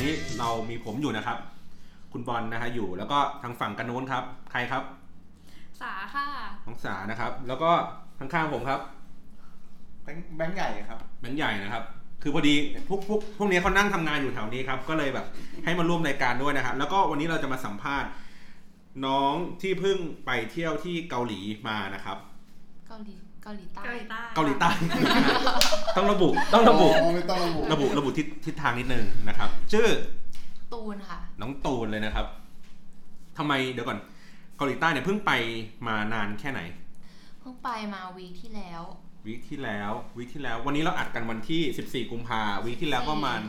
[0.00, 1.38] นะครับตอนนี้เรามีผมอยู่นะครับ
[2.12, 4.82] คุณบอลนะฮะอยู่ แล้วก็ทางฝั่งกันโน้นครับ ใครครับ
[5.80, 6.26] สาค่ะ
[6.66, 7.70] น้องสานะครับ แล้วก็
[8.18, 8.80] ข้างๆผมครับ
[10.02, 11.84] แบงค์แบงค์ใหญ่ครับ แบงค์ใหญ่นะครับ
[12.22, 12.54] คือพอดี
[12.88, 15.26] พวกพวกพวกนี้เขานั่งทำงานอยู่แถวนี้ครับ ก็เลยแบบ
[15.64, 18.10] ให้มาร่วมรายการด้วยนะครับ แล้วก็วันนี้เราจะมาสัมภาษณ์
[19.06, 22.18] น้องที่เพิ่งไปเที่ยวที่เกาหลีมานะครับ
[22.88, 24.70] เกาหลี เกาหลีใต้เกาหลีใต้ เกาหลีใต้
[25.96, 29.88] ต้องระบุ ต้องระบุอ๋อไม่ต้องระบุ ระบุ ระบุทิศทิศทางนิดนึงนะครับ ชื่อ
[30.74, 32.26] ตูนค่ะ น้องตูนเลยนะครับ
[33.38, 33.98] ทำไมเดี๋ยวก่อน
[34.56, 35.32] เกาหลีใต้เนี่ยเพิ่งไป
[35.86, 36.60] มานานแค่ไหน
[37.40, 38.82] เพิ่งไปมาวีคที่แล้ว
[39.26, 43.40] วีคที่แล้ว วีคที่แล้ว วันนี้เราอัดกันวันที่ 14 กุมภาวีคที่แล้วก็ประมาณ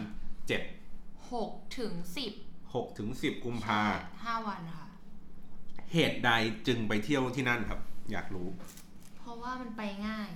[0.68, 1.94] 7 6ถึง
[2.34, 3.82] 10 6ถึง10 กุมภา
[4.26, 4.88] ห้าวันค่ะ
[5.94, 6.32] เหตุใด
[6.68, 7.80] จึงไปเที่ยวที่นั่นครับ
[8.12, 8.81] อยากรู้เพราะ
[9.44, 10.30] ว่ามันไปง่าย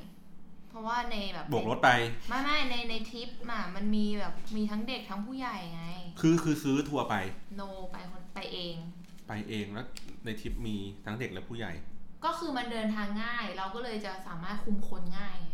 [0.69, 1.89] เพราะว่าในแบบโบกรถไป
[2.29, 5.85] ไม่ไม่ในในทริปอะมันมีแบบมีทั้งเด็กทั้งผู้ใหญ่ไง
[6.21, 7.15] คือคือซื้อทัวร์ไป
[7.55, 7.61] โน
[7.91, 8.75] ไปคนไปเอง
[9.27, 9.87] ไปเองแล้ว
[10.25, 11.71] ในทริปมีทั้งเด็กและผู้ใหญ่
[12.25, 15.53] ก็คือมันเดินทางง่าย เราก็เลยจะสามารถคุมคนง่ายไง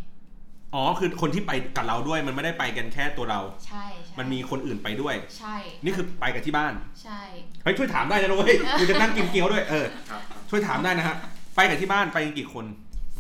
[0.76, 7.22] อ๋อคือคนที่ไปกับเราด้วยมันไม่ได้ไปกันแค่ตัวเรา ใช่ใช่มันมีคนอื่นไปด้วย ใช่ นี่คือไปกับที่บ้าน ใช่
[7.64, 11.16] เฮ้ยช่วยถามได้นะนุ้ยกูจะนั่งกินเกี๊ยวด้วยเออครับครับช่วยถามได้นะฮะ
[11.56, 12.66] ไปกับที่บ้านไปกันกี่คน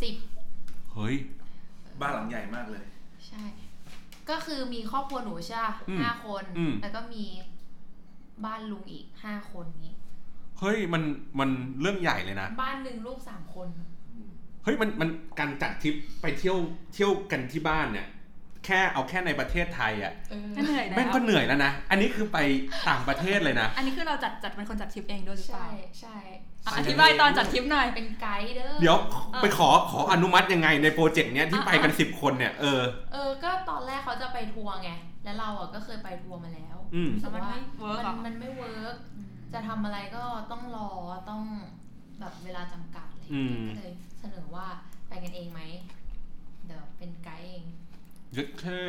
[0.01, 0.15] สิบ
[0.93, 1.15] เฮ้ย
[2.01, 2.85] บ้านหลังใหญ่มากเลย
[3.27, 3.43] ใช่
[4.29, 7.23] ก็คือมีครอบครัวหนูใช่ปะอืมห้าคน อืม แล้วก็มี
[8.45, 9.93] บ้านลุงอีกห้าคนนี้
[10.59, 11.03] เฮ้ยมัน
[11.39, 11.49] มัน
[11.81, 13.67] เรื่องใหญ่เลยนะ บ้านหนึ่งลูกสามคน
[14.63, 15.09] เฮ้ยมันมัน
[15.39, 16.57] การจัดทริปไปเที่ยว
[16.93, 18.07] เที่ยวกันที่บ้านเนี่ย
[18.65, 22.37] แค่เอาแค่ในประเทศไทยอะเออก็เหนื่อยแล้วแม่งก็เหนื่อยแล้วนะ อันนี้คือไป
[22.89, 25.67] ต่างประเทศเลยนะ อันนี้คือเราจัดจัดเป็นคนจัดทริปเองด้วยหรือเปใช่ล่า
[25.99, 26.17] ใช่ ใช่
[26.65, 28.97] อะอธิบายตอนจัดทริปหน่อย เป็นไกด์เด้อ เดี๋ยว
[29.33, 34.89] เออไปขอขออนุมัติยังไงในโปรเจกต์เนี้ยที่อะไปกันสิบคนเนี่ยเออ เออ ก็ตอนแรกเขาจะไปทัวร์ไง
[35.23, 38.95] แล้วเราอะก็เคยไปทัวร์มาแล้วอืมแต่ว่ามันไม่ work เหรอมันมันไม่ work
[39.53, 40.89] จะทำอะไรก็ต้องรอ
[41.29, 41.41] ต้อง
[42.19, 44.65] แบบเวลาจำกัดอะไรอย่างอืเงี้มยก็เลยเสนอว่า
[45.09, 45.61] ไปกันเองไหม
[46.65, 47.63] เดี๋ยวเป็นไกด์เอง
[48.35, 48.81] ยึดแค่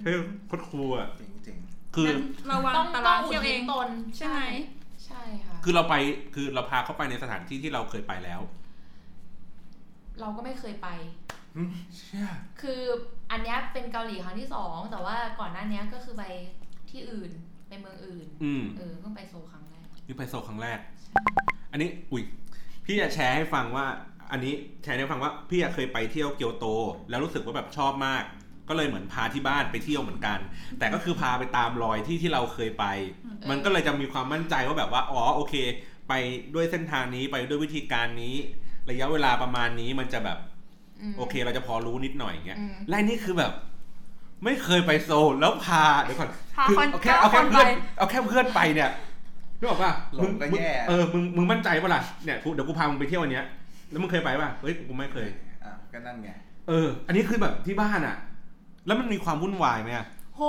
[0.00, 0.10] แค่
[0.46, 1.58] โคตรครูอะเจ๋งเจ๋ง
[1.94, 4.40] คืองั้นเราวางต้องตาต้ราองงอุเที่ยวทิเอศงตนใช่ไหม
[5.06, 5.94] ใช่ค่ะคือเราไป
[6.34, 8.40] คือเราพาเขาไปในสถานที่ที่เราเคยไปแล้ว
[10.20, 10.88] เราก็ไม่เคยไป
[11.96, 12.26] เชี่ย
[12.60, 12.80] คือ
[13.30, 16.24] อันเนี้ยเป็นเกาหลีครั้งที่สองแต่ว่าก่อนหน้าเนี้ยก็คือไป
[16.90, 17.30] ที่อื่น
[17.68, 20.78] ไปเมืองอื่นอืมเออเพิ่งไปโซลครั้งแรกนี่ไปโซลครั้งแรก
[21.70, 22.24] อันนี้อุ้ย
[22.84, 23.86] พี่จะแชร์ให้ฟังว่า
[24.32, 26.66] อันนี้แชร์ให้ฟังว่า พี่อะเคยไปเที่ยวเกียวโต
[27.08, 28.24] แล้วรู้สึกว่าแบบชอบมาก
[28.68, 30.38] ก็เลยเหมือนพาที่บ้านไปเที่ยวเหมือนกัน
[30.78, 32.84] แต่ก็คือพาไปตามรอยที่ที่เราเคยไป
[33.50, 35.54] มันก็เลยจะมีความมั่นใจว่าแบบว่าอ๋อโอเค
[36.08, 36.12] ไป
[36.54, 38.34] ด้วยเส้นทางนี้ไปด้วยวิธีการนี้
[38.90, 40.38] ระยะเวลาประมาณนี้มันจะแบบ
[41.10, 43.52] มโอเค เราจะพอรู้นิดหน่อยอย่างเงี้ยอืมและนี่คือแบบ
[44.44, 48.90] ไม่เคยไปโซลแล้วพาเดี๋ยวก่อนพาคือคนเอาแค่เก้าเอาแค่คนเพื่อนไปเอาแค่เพื่อนไปเนี่ย
[49.58, 53.46] นึกออกป่ะหลงก็มึแย่เออมึงมึงมั่นใจป่ะล่ะเนี่ยกูเดี๋ยวกูพามึงไปเที่ยวอันเนี้ย
[53.90, 55.28] แล้วมึงเคยไปป่ะเฮ้ยกูไม่เคย
[55.64, 56.30] อะก็นั่นไง
[56.68, 58.16] เออ อันนี้คือแบบที่บ้านอะ
[58.86, 60.40] แล้วมันมีความวุ่นวายไหมอะโห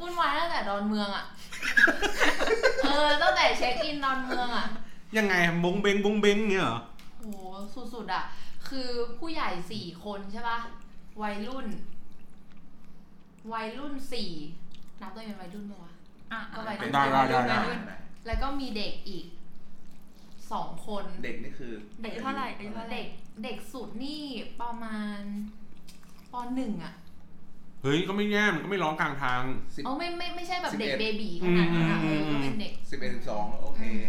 [0.00, 1.24] วุ่นวายตั้งแต่ดอนเมืองอะ
[2.84, 4.66] เออตั้งแต่เช็คอินดอนเมืองอะ
[5.16, 5.34] ยังไง
[5.64, 6.80] บงเบงบงเบงเงี้ยเหรอ
[7.18, 7.26] โห
[7.94, 8.24] สุดๆอะ
[8.68, 10.58] คือผู้ใหญ่สี่คนใช่ปะ
[11.22, 11.66] วัยรุ่น
[13.52, 14.30] วัยรุ่นสี่
[15.00, 15.92] นับตัวเองเป็นวัยรุ่นปะวะ
[16.32, 17.60] อะก็ไปเป็นได้ได้ได้ได้
[18.26, 19.26] แล้วก็มีเด็กอีก
[20.52, 21.72] สองคน เด็กนี่คือ
[22.02, 23.06] เด็กเท่าไหร่อายุเท่าไหร่เด็ก
[23.44, 24.22] เด็กสุดนี่
[24.60, 25.20] ประมาณ
[26.32, 26.94] ปหนึ่งอะ
[27.82, 29.40] เฮ้ยก็ไม่แย่มันก็ไม่ร้องกลางทาง
[29.74, 34.06] สิบเอาไม่ไม่ไม่ใช่แบบเด็ก11เบบีขนาดนั้นอะอืเอมออืมก็เป็นเด็กสิบเอ็ดสิบสองโอเคอืม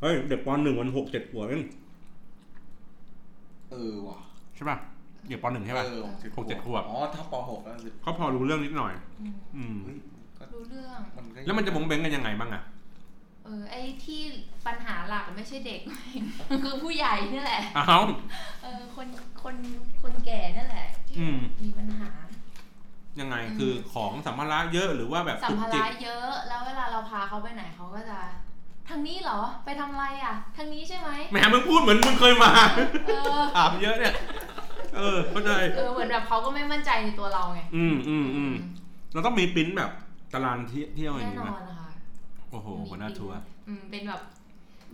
[0.00, 1.62] เฮ้ยเด็กปหนึ่งวันหกเจ็ดขวบเอง
[3.70, 4.18] เออว่ะ
[4.54, 4.76] ใช่ป่ะ
[5.28, 6.02] เด็กปหนึ่งใช่ป่ะเออ
[6.36, 9.98] หกเจ็ดขวบอ๋อถ้าปหกแล้วสิบเขาพอรู้เรื่องนิดหน่อย อืมอืมเฮ้ย
[10.38, 12.62] ก็รู้เรื่องมันก็แล้วมันจะบงเบงกันยังไงบ้างอะ
[13.44, 14.20] เออไอ้ที่
[14.66, 15.80] ปัญหาหลักไม่ใช่เด็ก
[16.48, 18.02] มันคือผู้ใหญ่นี่แหละอ้าว
[18.62, 19.06] เออคน
[19.42, 19.56] คน
[20.02, 22.10] คนแก่นั่นแหละที่อืมมีปัญหา
[23.20, 28.18] ยังไงอืมคือของสัมภาระเยอะหรือว่าแบบสัมจุกภาจิกระเยอะ แล้วเวลาเราพาเขาไปไหนเขาก็จะ
[28.88, 32.50] ทางนี้เหรอ ไปทำอะไรอะ ทางนี้ใช่ไหมแหมมึงพูดเหมือนมึงเคยมา
[33.06, 34.14] เออถามเยอะเนี่ย
[34.96, 38.54] เออเข้าใจเออเหมือนแบบเขาก็ไม่มั่นใจในตัวเราไง อืมอืมอืม
[39.12, 39.90] เราต้องมีปริ้นแบบ
[40.32, 41.90] ตารางเที่ยวเที่ยวอย่างนี้ไหม แน่นี้นไหมอนนะคะ
[42.50, 43.36] โอ้โหหัวหน้าทัวร์
[43.68, 44.20] อืมเป็นแบบ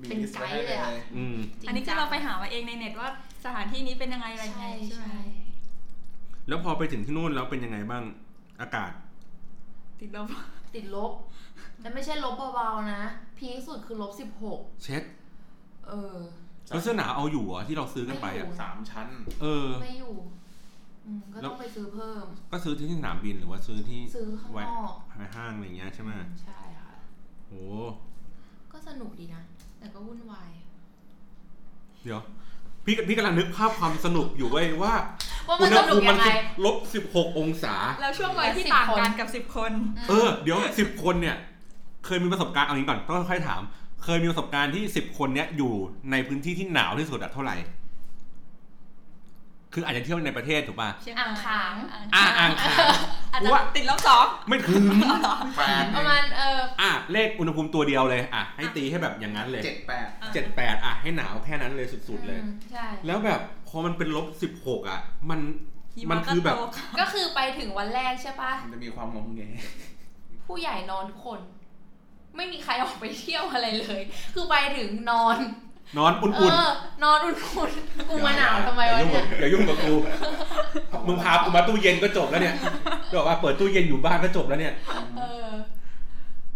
[0.03, 3.09] มีเป็น list ไกด์ไว้ให้เลยอะอืมจงอันนี้คือเราไปหามาเองในเน็ตว่า
[3.45, 5.21] สถานที่นี้เป็นยังไงอะไรยังไงใช่ใช่ไหมใช่
[6.49, 8.03] แล้วพอไปถึงที่นู่นแล้วเป็นยังไงบ้าง
[8.61, 8.93] อากาศ
[10.01, 10.29] ติดลบ
[10.75, 11.13] ติดลบ
[11.81, 13.03] แต่ไม่ใช่ลบเบาๆนะ
[13.39, 15.03] พีคสุดคือลบสิบหกเช็ด
[15.89, 16.17] เออ
[16.69, 19.09] แล้วเสื้อหนาวเอาอยู่เหรอที่เราซื้อกันไปไม่อะอยู่สามชั้น
[19.43, 20.15] เออ ไม่อยู่
[21.07, 26.11] อืมก็ต้องไปซื้อเพิ่ม ก็ซื้อที่สนามบินหรือว่าซื้อที่ซื้อข้างไว้นอกในห้างอะไรอย่างเงี้ยใช่ไหม
[26.43, 26.95] ใช่ค่ะ
[27.47, 27.53] โห
[28.73, 29.43] ก็สนุกดีนะ
[29.79, 30.51] แต่ก็วุ่นวาย
[32.03, 32.21] เดี๋ยว
[32.85, 34.95] พี่พี่กำลังนึกภาพความสนุกอยู่เว้ยว่า
[35.49, 36.25] ว่ามันสนุกมัยังไง
[36.65, 39.73] ลบสิบหกองศา แล้วช่วงวัยที่สิบต่างคนกันกับสิบคน
[40.09, 41.37] เออ เดี๋ยวสิบคนเนี่ย
[42.05, 43.63] เคยมีประสบการณ์เอางี้ก่อนต้องค่อยๆถาม
[44.05, 45.73] เคยมีประสบการณ์ที่สิบคนเนี้ยอยู่
[46.11, 47.57] ในพื้นที่ที่หนาวที่สุดอะเท่าไหร่
[49.75, 51.75] คืออาจจะเที่ยวในประเทศถูกป่ะเชียงอ่างขาง
[52.15, 52.79] อ่าอ่างขาง
[53.33, 54.83] อาจจะว่าติดลบสองไม่ถึง
[55.57, 65.01] แปดประมาณเอออะเลขอุณหภูมิตัวเดียวเลยอะให้ตีให้แบบอย่างนั้นเลยเจ็ดแปดเจ็ดแปดอะให้หนาวแค่นั้นเลยสุด ๆ เลยอืมใช่แล้วแบบพอมันเป็นลบสิบหกอะ
[65.31, 65.41] มัน
[65.95, 66.71] หิมันมะก็คือแบบตก
[67.01, 69.43] ก็คือไปถึงวันแรกใช่ปะมันจะมีความงงแง
[70.47, 71.41] ผู้ใหญ่นอนทุกคน
[72.37, 74.03] ไม่มีใครออกไปเที่ยวอะไรเลย
[74.35, 75.37] คือไปถึงนอน
[75.99, 76.71] นอนอุ่นเออ
[77.05, 79.95] นอนอุ่นๆกูมาหนาวทำไมๆวะอย่ายุ่งเนี่ยกับอย่ายุ่งกับกู
[81.07, 82.55] มึงพากูมาตู้เย็นก็จบแล้วเนี่ย
[83.17, 84.75] บอกว่าเปิดตู้เย็นอยู่บ้านก็จบแล้วเนี่ย
[85.19, 85.51] เออ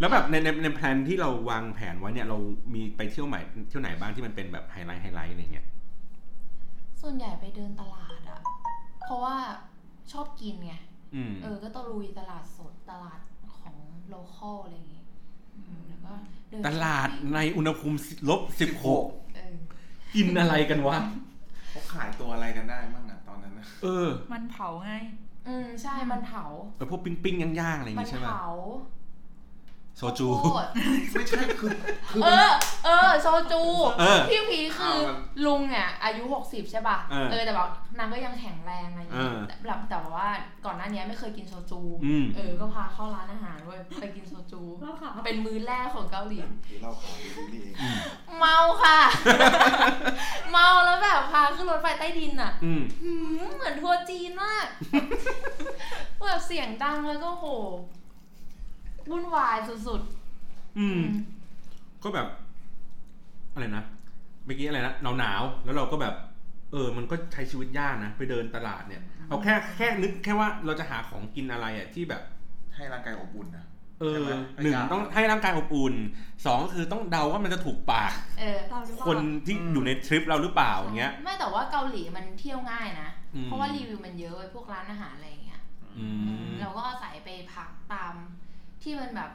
[0.01, 2.39] แล้วแบบในในในแผนที่เราวางแผนไว้เนี่ยเรา
[2.75, 5.67] มีไปเที่ยวไหนเที่ยวไหนบ้างที่มันเป็นแบบ highlight highlight อะไรเงี้ย
[7.03, 8.41] ส่วนใหญ่ไปเดินตลาดอะ
[9.05, 9.37] เพราะว่า
[10.13, 10.75] ชอบกินไง
[11.15, 13.21] อืมเออ ก็ตะลุยตลาดสดตลาด
[13.57, 13.75] ของ
[14.09, 15.05] local อะไรอย่างงี้
[15.57, 16.13] อืมแล้วก็
[16.51, 17.97] เดินตลาดในอุณหภูมิ
[18.29, 20.99] ลบสิบหกเออกินอะไรกันวะ
[21.71, 24.93] เขาขายตัวอะไรกันได้บ้างอะตอนนั้นนะเออ มันเผาไง
[25.49, 26.45] อืมใช่มันเผา
[26.77, 28.45] เออพวกปิ้งปิ้งๆย่างๆอะไรอย่างมันงี้ใช่ไหม เผา
[29.97, 30.67] โซจูข้าวโพด
[31.13, 31.71] ไม่ใช่คือ
[32.11, 32.51] คือเออ
[32.85, 33.63] เออ โซจู
[33.99, 40.29] เออพี่พีคือเอามันลุงเนี่ยอายุหกสิบใช่ป่ะเออ แต่แบบนางก็ยังแข็งแรงอะไรอย่างเงี้ยเออ แต่แบบแต่ว่า
[40.67, 44.63] ก่อนหน้านี้ไม่เคยกินโซจู อืม เออ ก็พาเข้าร้านอาหารเว้ยไปกินโซจู
[45.25, 47.75] เป็นมื้อแรกของเกาหลี คือเล่าข่าวดีนี่เอง
[48.39, 48.99] เมาค่ะ
[50.51, 54.67] เมาแล้วแบบพาขึ้นรถไฟใต้ดินอะ อืม หืมเหมือนทัวร์จีนมาก
[56.27, 57.47] แบบเสียงดังแล้วก็โห
[59.11, 60.01] วุ่นวายสุด
[60.79, 61.03] อืๆม
[62.03, 62.29] ก็แบบ
[63.53, 63.85] อะไรนะ
[64.45, 66.15] เมื่อกี้อะไรนะหนาวหนาวๆแล้วเราก็แบบ
[66.73, 72.23] เออ มันก็ใช้ชีวิตยากนะ ไปเดินตลาดเนี่ย เอาแค่แค่นึกแค่ว่าเราจะหาของกินอะไรอะที่แบบ
[72.75, 73.65] ให้ร่างกายอบอุ่นนะ
[74.01, 74.31] เออใช่ไหม
[74.63, 75.95] หนึ่งยากต้องให้ร่างกายอบอุ่น
[76.47, 85.61] สองก็คือต้องเดาว่ามันจะถูกปากเออเราหรือเปล่าคนที่อยู่ในทริปเราหรือเปล่าอย่างเงี้ยไม่แต่ว่าเกาหลีมันเที่ยวง่ายนะอืมเพราะว่ารีวิวมันเยอะไว้พวกร้านอาหารอะไรอย่างเงี้ย
[85.99, 86.07] อื
[86.49, 88.15] มเราก็อาศัยไปพักตาม
[88.85, 89.31] ที่มันแบบ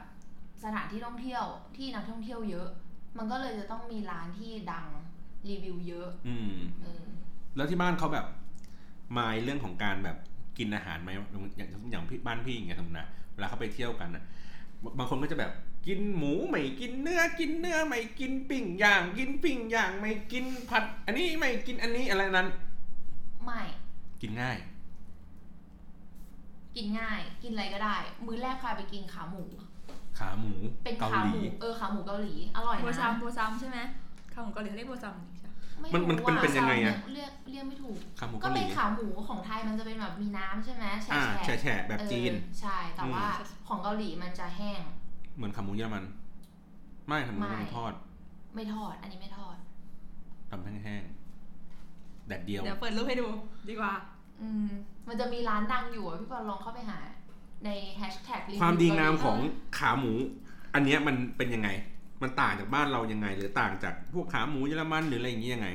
[0.64, 1.44] สถานที่ท่องเที่ยว
[1.76, 2.68] ที่นักท่องเที่ยวเยอะ
[3.18, 4.86] มันก็เลยจะต้องมีร้านที่ดัง
[5.48, 7.04] รีวิวเยอะ อืมเออ
[7.56, 8.26] แล้วที่บ้านเขาแบบ
[9.16, 10.16] มายเรื่องของการแบบ
[10.58, 14.24] กินอาหารไหมอย่างอย่างพี่บ้านพี่อย่างเงี้ยสมมตินะเวลาเขาไปเที่ยวกันนะ
[14.98, 15.52] บางคนก็จะแบบ
[15.86, 22.48] กินหมูไม่กินเนื้อกินเนื้อไม่กินปิ้งย่าง กินปิ้งย่างไม่กินผัด อันนี้ไม่กินอันนี้อะไรนั้น
[23.44, 23.60] ไม่
[24.20, 24.58] กินง่าย
[26.76, 27.96] กินง่าย กินอะไรก็ได้
[28.26, 29.44] มื้อแรกพาไปกินขาหมู
[30.18, 30.52] ขาหมู
[30.84, 33.78] เป็นเกาขาหหลีมูเออขาหมูเกาหลีอร่อยโบซัมนะโบซัมใช่ไหม
[34.32, 43.24] ข้าวของเกาหลีเขาเรียกโบซัมใช่ไหมไมันมันเป็นรู้เป็นยังไงอะ เรียกเรียกไม่ถูก ขาหมูก็เกาหเป็ลีนขาหมูของไทยมันจะเป็นแบบมีน้ำใช่ไหมแฉะอ่าแฉะแฉะๆแบบจีน เออใช่แต่ว่า
[43.68, 44.80] ของเกาหลีมันจะแห้ง
[45.36, 46.04] เหมือนขาหมูเยอรมัน
[47.06, 47.92] ไม่ขาหมูเยอรมันไม่ทอด
[48.54, 49.56] ไม่ทอด อันนี้ไม่ทอด
[50.50, 53.26] ทำแห้งๆแดดเดียว เดี๋ยวเปิดรูปให้ดู
[53.68, 53.92] ดีกว่า
[54.42, 54.68] อืม
[55.10, 56.98] มันจะมีร้านดังอยู่อะพี่บอลลองเข้าไปหา
[57.64, 59.38] ในแฮชแท็กความดีงามของ
[59.78, 60.12] ขาหมู
[60.74, 61.68] อันเนี้ยมันเป็นยังไง
[62.22, 65.68] มันต่างจากบ้านเรายังไง หรือต่างจากพวกขาหมูเยอรมันหรืออะไรอย่างเงี้ยยังไง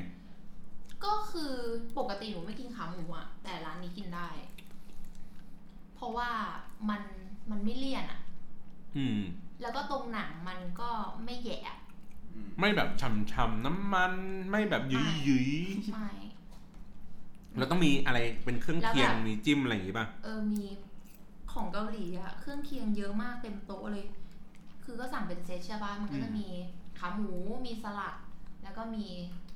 [1.06, 1.54] ก็คือ
[1.98, 4.28] ปกติหนูไม่กินขาหมูอะแต่ร้านนี้กินได้
[5.96, 6.30] เพราะว่า
[6.90, 7.02] มัน
[7.52, 8.20] มันไม่เลี่ยนอะ
[8.98, 9.20] อืม
[9.62, 10.90] แล้วก็ตรงหนังมันก็
[11.26, 11.78] ไม่แหยะ
[12.34, 14.14] อืมไม่แบบฉ่ำๆน้ำมัน
[14.52, 15.48] ไม่แบบหยุยหยุย
[15.94, 16.10] ไม่
[17.56, 20.64] ๆเราต้องมีอะไรเป็นเครื่องเคียงมีจิ้มอะไรอย่างงี้ป่ะเออมี
[21.54, 24.06] ของเกาหลีอะเครื่องเคียงเยอะมากเต็มโต๊ะเลย
[24.84, 26.48] คือก็สั่งเป็นเซตใช่ป่ะมันก็จะมี
[27.00, 27.34] ขาหมู
[27.66, 28.16] มีสลัด
[28.64, 29.06] แล้วก็มี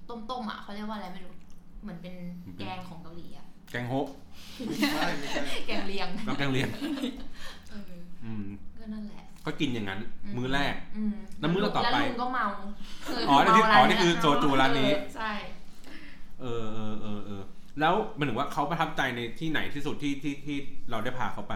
[0.09, 1.33] ต้มๆอะเขาเรียกว่าอะไรไม่รู้
[1.81, 2.15] เหมือนเป็น
[2.59, 4.07] แกงของเกาหลีอะแกงโฮะ
[4.65, 6.69] ไม่ใช่ไม่ใช่แกงเลียงแล้วแกงเลียง
[7.69, 7.81] เออ
[8.25, 8.45] อืม
[8.79, 9.99] ก็นั่นแหละก็กินอย่างนั้น
[10.37, 12.45] มื้อแรกอืมแล้วมื้อต่อไปแล้วลุงก็เมา
[13.27, 15.31] เอ๋อนี่คือเมาอ๋อร้านี่คือโซจูร้านนี้เออใช่
[16.41, 17.43] เออเออเออเออ
[17.79, 20.57] แล้วหมายถึงว่าเขาประทับใจในที่ไหนที่สุดที่ที่ที่
[20.89, 21.53] เราได้พาเขาไป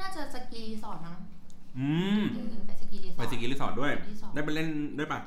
[0.00, 1.16] น่าจะสกีรีสอร์ทมั้ง
[1.78, 1.88] อื
[2.20, 4.68] มเออไปสกีรีสอร์ท ไปสกีรีสอร์ทด้วย รีสอร์ท ได้ไปเล่น
[4.98, 5.20] ด้วยปะ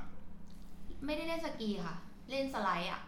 [1.05, 1.95] ไม่ได้เล่นสกีค่ะ
[2.29, 3.01] เล่นสไลด์อะ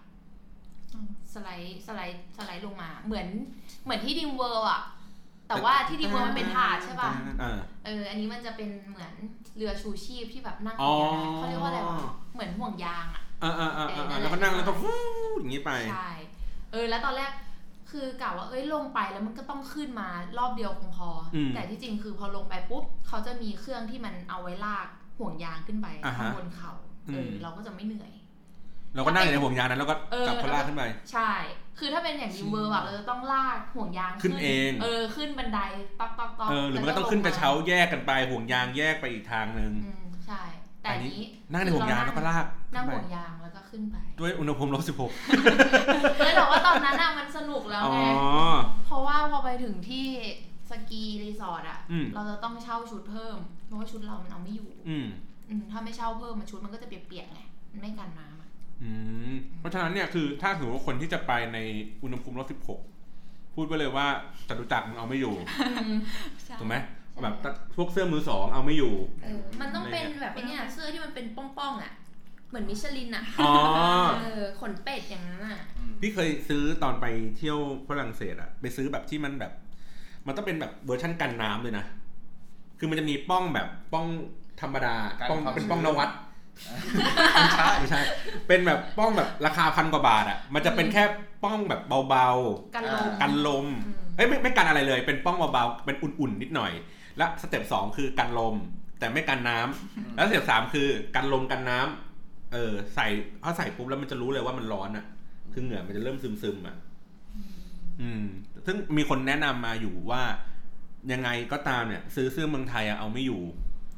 [0.94, 3.28] อืมสไลด์สไลด์สไลด์ลงมา เหมือน
[3.84, 4.82] เหมือนที่ดรีมเวิลด์อะ
[5.48, 9.14] แต่ว่าที่ดรีมเวิลด์มันเป็นถาดใช่ป่ะ เออ เออ อันนี้มันจะเป็นเหมือน
[9.58, 10.94] เรือชูชีพที่แบบนั่งอ๋อ
[11.36, 12.00] เขาเรียกว่าอะไรวะ
[12.34, 14.94] เหมือนห่วงยางอะเออเออเออเออเออนั่นแหละแล้วก็นั่งแล้วก็ฟู
[15.38, 16.12] อย่างนี้ไปใช่
[16.72, 17.32] เออ แล้วตอนแรก
[17.92, 24.88] คือกะว่าเอ้ยลงไปแล้วมันก็ต้องขึ้นมารอบเดียวคงพออมแต่ที่จริงคือพอลงไปปุ๊บเขาจะมีเครื่องที่มันเอาไว้ลาก
[25.20, 26.74] ห่วงยางขึ้นไปอ่าฮะข้างบนเขา
[27.08, 28.12] เอออมเราก็จะไม่เหนื่อย
[28.96, 31.32] เราก็นั่งอยู่ในห่วงยางนั้นแล้วก็เออจับเขาลากขึ้นไป ใช่
[31.80, 35.60] คือถ้าเป็นอย่างดิมเวอร์อะเราจะต้องลากห่วงยางขึ้นเองเออขึ้นบันได
[36.00, 40.42] ต๊อกต๊อกต๊อกเออหรือมันก็ต้องขึ้นกระเช้าแยกกันไปห่วงยางแยกไปอีกทางหนึ่งอืมใช่
[40.82, 41.20] แต่อันนี้
[41.52, 42.46] นั่งในห่วงยางแล้วก็ลาก
[42.76, 45.12] นั่งขึ้ห่นวงไปยางแล้วก็ขึ้นไป ด้วยอุณหภูมิลบสิบหก
[46.20, 48.02] เฮ้ยแต่ว่าตอนนั้นอะมันสนุกแล้วอ๋อไง
[48.86, 50.06] เพราะว่าพอไปถึงที่
[50.70, 55.08] สกีรีสอร์ทอะอืมเราจะต้องเช่าชุดเพิ่ม เพราะว่าชุดเรามันเอาไม่อยู่ อืม
[55.50, 58.50] อืมถ้าไม่เช่าเพิ่มมันชุดมันก็จะเปียกๆไงมันไม่กันน้ำอะ
[58.84, 58.92] อื
[59.32, 61.58] มเพราะฉะนั้นเนี่ยคือถ้าสมมติว่าคนที่จะไปใน
[62.04, 62.80] อุณหภูมิลบสิบหก
[63.56, 64.08] พูดไปเลยว่า
[64.50, 65.36] จตุจักรมันเอาไม่อยู่
[66.46, 66.76] ใช่ถูกไหม
[67.22, 67.36] แบบ
[67.78, 71.94] พวกเสื้อมือสองเอาไม่อยู่เออมันต้องเป็นแบบไอ้เนี่ยเสื้อที่มันเป็นป้องๆอะ
[72.50, 73.54] เหมือนมิชลินอะอ๋อ
[74.22, 77.06] เออขนเป็ดอย่างนั้นอะอืมพี่เคยซื้อตอนไป
[77.38, 77.60] เที่ยว
[77.90, 79.52] ฝรั่งเศสอะไปซื้อแบบที่มันแบบ
[80.28, 81.86] มันต้องเป็นแบบเวอร์ชั่นกันน้ำเลยนะ
[82.80, 84.06] คือมันจะมีป้องแบบป้อง
[84.62, 84.96] ธรรมดา
[85.30, 86.10] ป้องเป็นป้องนวัด
[87.36, 88.02] ไม่ใช่ไม่ใช่
[88.48, 91.04] เป็นแบบป้องแบบราคาพันกว่าบาทอะมันจะเป็นแค่
[91.44, 92.28] ป้องแบบเบา
[92.76, 96.72] กันลมๆกันลมอืมเอ้ยไม่ไม่กันอะไรเลย เป็นป้องเบาๆ เป็นอุ่นๆนิดหน่อย
[97.20, 98.56] และสเต็ปสองคือกันลม
[99.00, 103.08] แต่ไม่กันน้ำแล้วสเต็ปสามคือกันลมกันน้ำเออ ใส่
[103.42, 105.06] พอใส่ปุ๊บแล้วมันจะรู้เลยว่ามันร้อนอะ
[105.54, 106.76] คือเหงื่อมันจะเริ่มซึมๆอะ
[108.02, 108.24] อืม
[108.66, 110.22] ซึ่งมีคนแนะนำมาอยู่ว่า
[111.12, 113.42] ยังไงก็ตามเนี่ย ซื้อเสื้อเมืองไทยอะเอาไม่อยู่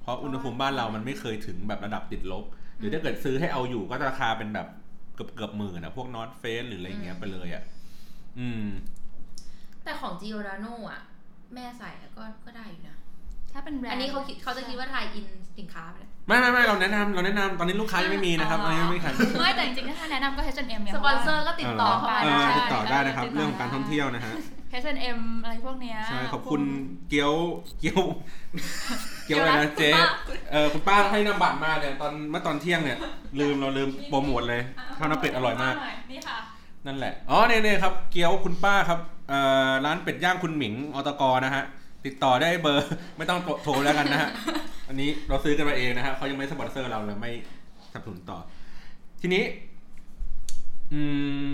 [0.01, 2.45] เพราะอุณหภูมิบ้านเรามันไม่เคยถึงแบบระดับติดลบ
[2.77, 4.67] หรือถ้าเกิดซื้อให้เอาอยู่ก็ราคาเป็นแบบ
[5.15, 7.63] เกือบเกือบหมื่นนะพวกนอตเฟสหรืออะไรอย่างเงี้ยไปเลยอะ
[8.39, 8.65] อืม
[9.83, 11.01] แต่ของจิโอราโนอะ
[11.53, 12.97] แม่ใส่อะก็ก็ได้อยู่นะ
[13.53, 15.25] ถ้าเป็นแบรนด์อันนี้เขาคิดเขาจะคิดว่า tie-in
[15.59, 24.33] สินค้าไปเลยไม่ไม่ไม่เราแนะนำเราแนะนำตอนนี้ลูกค้ายังไม่มีนะครับตอนนี้ยังไม่มีใครไม่แต่จริงๆถ้าแนะนำก็ H&M เนี่ยสปอนเซอร์ก็ติดต่อเข้ามาเออได้ติดต่อได้นะครับ เรื่องของการท่องเที่ยวนะฮะ
[24.69, 26.67] เพราะว่า H&M อะไรพวกเนี้ยใช่ขอบคุณพว
[27.07, 27.33] กเกี๊ยว
[27.79, 28.01] เกี๊ยว
[29.25, 30.07] เกี๊ยวอะไรนะเจ๊คุณป้า
[30.51, 32.97] เออคุณป้าให้นำบัตรมาเนี่ยตอนเมื่อตอนเที่ยงเนี่ย
[33.39, 34.61] ลืมเราลืมโปรโมทเลย
[34.97, 36.37] ข้าวหน้าเป็ดอร่อยมากหน่นี่ค่ะ
[36.87, 39.39] นั่นแหละอ๋อเนี่ยเนี่ยครับเกี๊ยวคุณป้าครับเอ่
[39.69, 41.63] อร้านเป็ดย่างคุณหมิงอตกนะฮะ
[42.05, 44.29] ติดต่อได้เบอร์ไม่ต้องโทรแล้วกันนะฮะ
[44.87, 47.31] อันนี้เราซื้อกันมาเองนะฮะเขายังไม่สปอนเซอร์เราเลยไม่
[47.91, 48.39] สนับสนุนต่อ
[49.21, 49.43] ทีนี้
[50.93, 51.01] อื
[51.51, 51.53] ม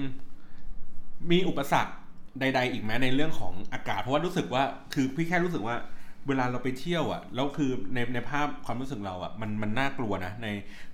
[1.32, 1.94] มีอุปสรรค
[2.40, 4.64] ใด ๆ อีกไหมในเรื่องของอากาศ เพราะว่ารู้สึกว่า
[4.94, 5.76] คือพี่แค่รู้สึกว่า
[6.28, 10.48] เวลาเราไปเที่ยวอะแล้วคือในในภาพความรู้สึกเราอะมันมันน่ากลัวนะใน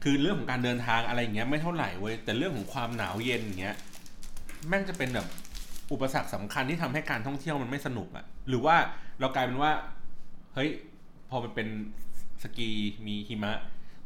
[0.03, 3.75] คือเรื่องของการเดินทางอะไรอย่างเงี้ยไม่เท่าไหร่เว้ยแต่เรื่องของความหนาวเย็นอย่างเงี้ย
[4.67, 5.27] แม่งจะเป็นแบบ
[5.91, 8.75] อุปสรรคสำคัญที่ทำให้การท่องเที่ยวมันไม่สนุกอะหรือว่า
[9.19, 9.71] เรากลายเป็นว่า
[10.53, 10.69] เฮ้ย
[11.29, 11.67] พอมันเป็น
[12.43, 12.69] สกี
[13.07, 13.53] มีหิมะ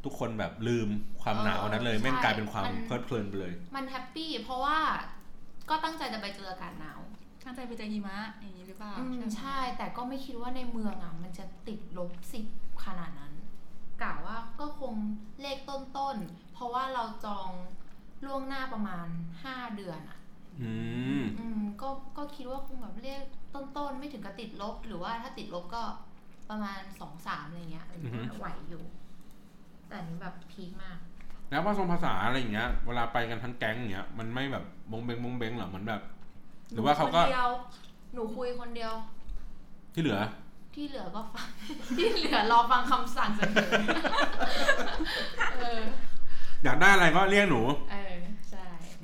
[0.04, 0.90] ทุกคนแบบลืม
[1.22, 4.80] ความหนาวนั้นเลยเออแม่งใช่กลายเป็นความมันเพลิดเพลินไปเลย มันแฮปปี้เพราะว่า
[5.70, 7.00] ก็ตั้งใจจะไปเจออากาศหนาว
[7.46, 12.46] ตั้งใจไปเจอหิมะอย่างนี้หรือเปล่าอืมไหมใช่ แต่ก็ไม่คิดว่าในเมืองอะ มันจะติดลบสิบ
[12.86, 13.34] ขนาดนั้น
[14.02, 14.94] กะว่าก็คง
[15.42, 17.50] เลขต้นๆ เพราะว่าเราจอง
[18.26, 19.08] ล่วงหน้าประมาณ
[19.44, 20.18] ห้าเดือนอะ
[20.62, 20.72] อื
[21.22, 23.24] มอืมก็ก็คิดว่าคงแบบเลข
[23.54, 25.84] ต้นๆ ไม่ถึงกับติดลบ หรือว่าถ้าติดลบก็
[26.50, 28.84] ประมาณสองสามอะไรเงี้ยเอออือฮึไหวอยู่
[29.88, 30.98] แต่อันนี้แบบพีคมาก
[31.50, 36.02] แล้วภาษาภาษาอะไรอย่างเงี้ย เวลาไปกันทั้งแก๊งอย่างเงี้ย มันไม่แบบบงเบงบงเบงเหรอเหมือนแบบ
[36.74, 37.50] หรือว่าเขาก็หนูคนเดียว
[38.14, 38.94] หนูคุยคนเดียว
[39.94, 40.20] ที่เหลือ
[40.76, 41.48] ที่เหลือก็ฟัง
[41.98, 43.70] ที่เหลือรอฟังคำสั่งเสนอ
[45.54, 45.82] เออ
[46.64, 47.97] อยากได้อะไรก็เรียกหนู เออใช่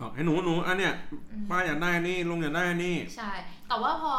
[0.03, 0.93] บอกให้หนูหนูอันเนี้ย
[1.31, 3.31] อืมป้าอยากได้อันนี่ลุงอยากได้อันนี่ ใช่
[3.67, 4.13] แต่ว่าพอ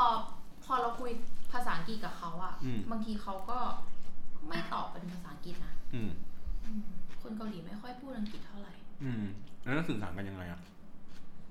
[0.65, 1.11] พอเราคุย
[1.53, 3.59] ภาษาอังกฤษกับเขาอะอืม บางทีเขาก็
[4.49, 6.11] ไม่ตอบเป็นภาษาอังกฤษนะอืม
[6.65, 6.81] อืม
[7.23, 8.73] คนเกาหลีไม่ค่อยพูดอังกฤษเท่าไหร่
[9.03, 9.25] อืม
[9.63, 10.61] แล้วสื่อสารกันยังไงอะ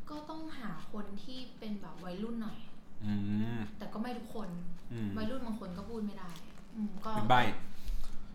[0.09, 2.57] ก็ต้องหาคนที่เป็นแบบวัยรุ่นหน่อย
[3.05, 3.13] อื
[3.55, 4.49] ม แต่ก็ไม่ทุกคน
[4.93, 6.29] อืมวัยรุ่นบางคนก็พูดไม่ได้
[6.75, 7.35] อืมก็เป็นใบ้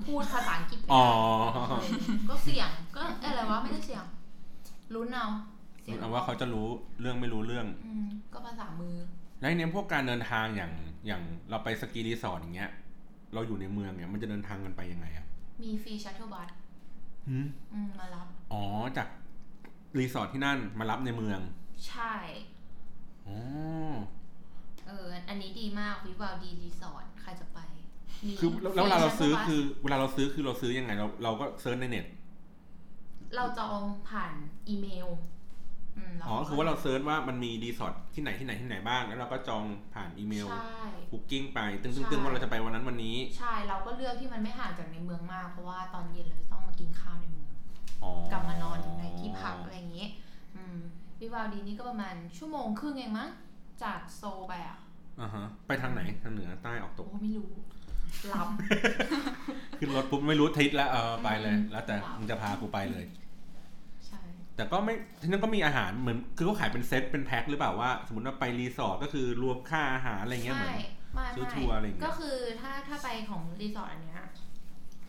[0.07, 1.07] พูดภาษาอังกฤษไม่อ๋อได้
[1.71, 4.05] เออก็เสี่ยง ก็อะไรวะไม่ได้เสี่ยง
[4.95, 5.27] ลุ้นเอา
[5.58, 6.69] เสี่ยงเอาว่าเขาจะรู้
[7.01, 8.97] เรื่องไม่รู้เรื่องอืมก็ภาษามือ
[9.41, 10.73] แล้วทีเนี้ยพวกการเดินทางอย่าง
[11.07, 12.71] อย่างเราไปสกีรีสอร์ทอย่างเงี้ย
[13.35, 15.27] เราอยู่ในเมืองเนี่ยมันจะเดินทางกันไปยังไงอะ
[15.63, 16.49] มี free shuttle bus
[17.29, 18.63] หืมอืมมารับ อ๋อ
[18.97, 19.09] จาก
[19.99, 21.41] รีสอร์ทที่นั่นมารับในเมือง
[21.87, 22.15] ใช่
[23.27, 23.37] ออ๋อ
[24.87, 27.59] เอออันนี้ดีมากวิวาลดีรีสอร์ทใครจะไป
[28.27, 32.07] มีคือแล้วแล้วเวลาเราซื้อฟคือเวลาเราซื้อคือเราซื้อยังไงเราเราก็ search ในเน็ต
[33.37, 34.33] เราจองผ่าน
[34.69, 35.09] อีเมล
[35.99, 39.65] อืมแล้วอ๋อคือว่าเราเซิร์ชว่ามันมีรีสอร์ทที่ไหนที่ไหนที่ไหนบ้าง แล้วเราก็จอง
[39.95, 47.51] ผ่านอีเมลใช่ booking ไปตึ้งตึ้งใช่ตึ้งว่าเราจะไปวันนั้นวันนี้ ใช่เราก็เลือกที่มันไม่ห่างจากในเมืองมาก เพราะว่าตอนเย็นเราจะต้องมากินข้าวในเมือง
[48.03, 50.07] อ๋อกลับมานอนถึงในที่พักอะไรอย่างนี้
[50.57, 50.79] อืม
[51.21, 53.29] วิวาลดีนี่ก็ประมาณชั่วโมงครึ่งเองมั้ง
[53.83, 54.79] จากโซลไปอะ
[55.21, 57.51] อ่าฮะไปทางไหนทางเหนือใต้ออกตกโอ้ไม่รู้
[58.29, 58.49] หลับ
[59.79, 63.28] ขึ้นรถปุ๊บไม่รู้ทิศแล้วเออไปเลยอืมแล้วแต่มึงจะพากูไปเลยใช่
[64.59, 70.77] แต่ก็ไม่ที่นั่นก็มีอาหารเหมือนคือเขาขายเป็นเซตเป็นแพ็คหรือเปล่าว่า สมมติว่าไปรีสอร์ทก็คือรวมค่าอาหารอะไรเงี้ยเหมือน
[71.15, 74.23] ไม่ซื้อไม่ทัวร์อะไรอย่างเงี้ยก็คือถ้าถ้าไปของรีสอร์ทอันเนี้ย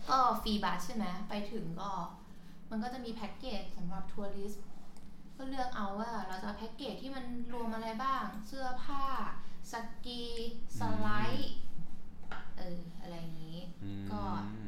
[0.10, 1.92] ก็ฟรีบัสใช่ไหมไปถึงก็
[2.72, 4.64] มันก็จะมีแพ็กเกจสำหรับทัวริสต์
[5.38, 9.04] ก็เลือกเอาว่าเราจะเอาแพ็กเกจที่มันรวมอะไรบ้าง เสื้อผ้า
[9.72, 9.74] ส
[10.06, 10.24] กี
[10.80, 11.56] สไลด์
[12.58, 14.22] เอออะไรอย่างนี้อืมก็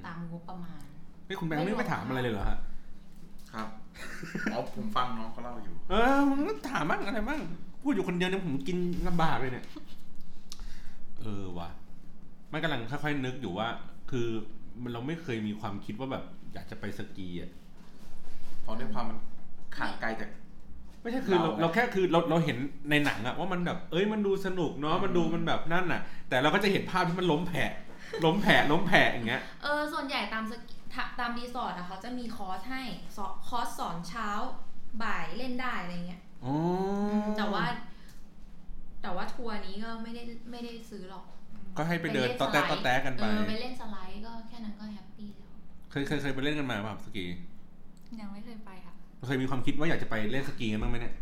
[0.06, 0.84] ตามงบประมาณ
[1.26, 2.60] เฮ้ยคุณแบงค์ไม่ไปถามอะไรเลยเหรอฮะ
[3.54, 3.68] ครับ
[4.52, 7.42] อ๋อผมฟังน้องเขาเล่าอยู่ เออมึงก็ถามบ้างอะไรบ้าง
[7.82, 8.78] พูดอยู่คนเดียวเนี่ยผมกิน
[9.08, 9.66] ลำบากเลยเนี่ย
[11.20, 11.70] เออว่ะ
[12.50, 13.68] ไม่กำลังค่อยๆนึกอยู่ว่า
[14.12, 14.28] คือ
[14.82, 17.52] มันเราไม่เคยมีความคิดว่าแบบ อยากจะไปสกีอะ
[18.62, 19.18] เพราะด้วยความมัน
[19.78, 20.30] ห่างไกลจาก
[21.02, 22.58] ไม่ใช่คือเราเราเราแค่คือเราเราเห็น
[22.90, 27.72] ในหนังอะว่ามันแบบ เอ้ยมันดูสนุกเนาะมันดูมันแบบนั่นน่ะแต่เราก็จะเห็นภาพที่มันล้มแผะ
[28.26, 30.81] ล้มแผะล้มแผะอย่างเงี้ย เออส่วนใหญ่ตามสกี
[31.20, 32.84] ตามรีสอร์ทอะเขาจะมีคอร์สให้
[33.18, 34.30] สอนคอร์สสอนเช้า
[35.04, 36.54] บ่ายเล่นได้อะไรเงี้ยอ๋อ
[37.38, 37.66] แต่ว่า
[39.02, 41.26] แต่ว่าทัวร์นี้ก็ไม่ได้ไม่ได้ซื้อหรอก
[41.78, 45.52] ก็ให้ไปเดินตอแตะตอแตะกันไปเออไปเล่นสไลด์ก็แค่นั้นก็ happy แล้ว
[45.92, 47.26] เคยเคยเคยไปเล่นกันมาป่ะครับสกี
[48.22, 48.94] ยังไม่เคยไปค่ะ
[49.28, 51.14] เคยมีความคิดว่าอยากจะไปเล่นสกีกันบ้างไหมเนี่ย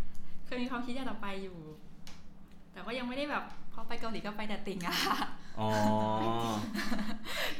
[0.45, 1.58] เคยมีความคิดอยากจะไปอยู่
[2.71, 3.43] แต่ก็ยังไม่ได้แบบ
[3.81, 5.17] พอไปเกาหลีก็ไปแต่ติ่งอะค่ะ
[5.59, 5.69] อ๋อ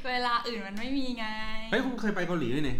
[0.08, 1.26] เวลาอื่นมันไม่มีไง
[1.72, 2.78] เฮ้ยคุณเคยไปเกาหลีด้วยนี่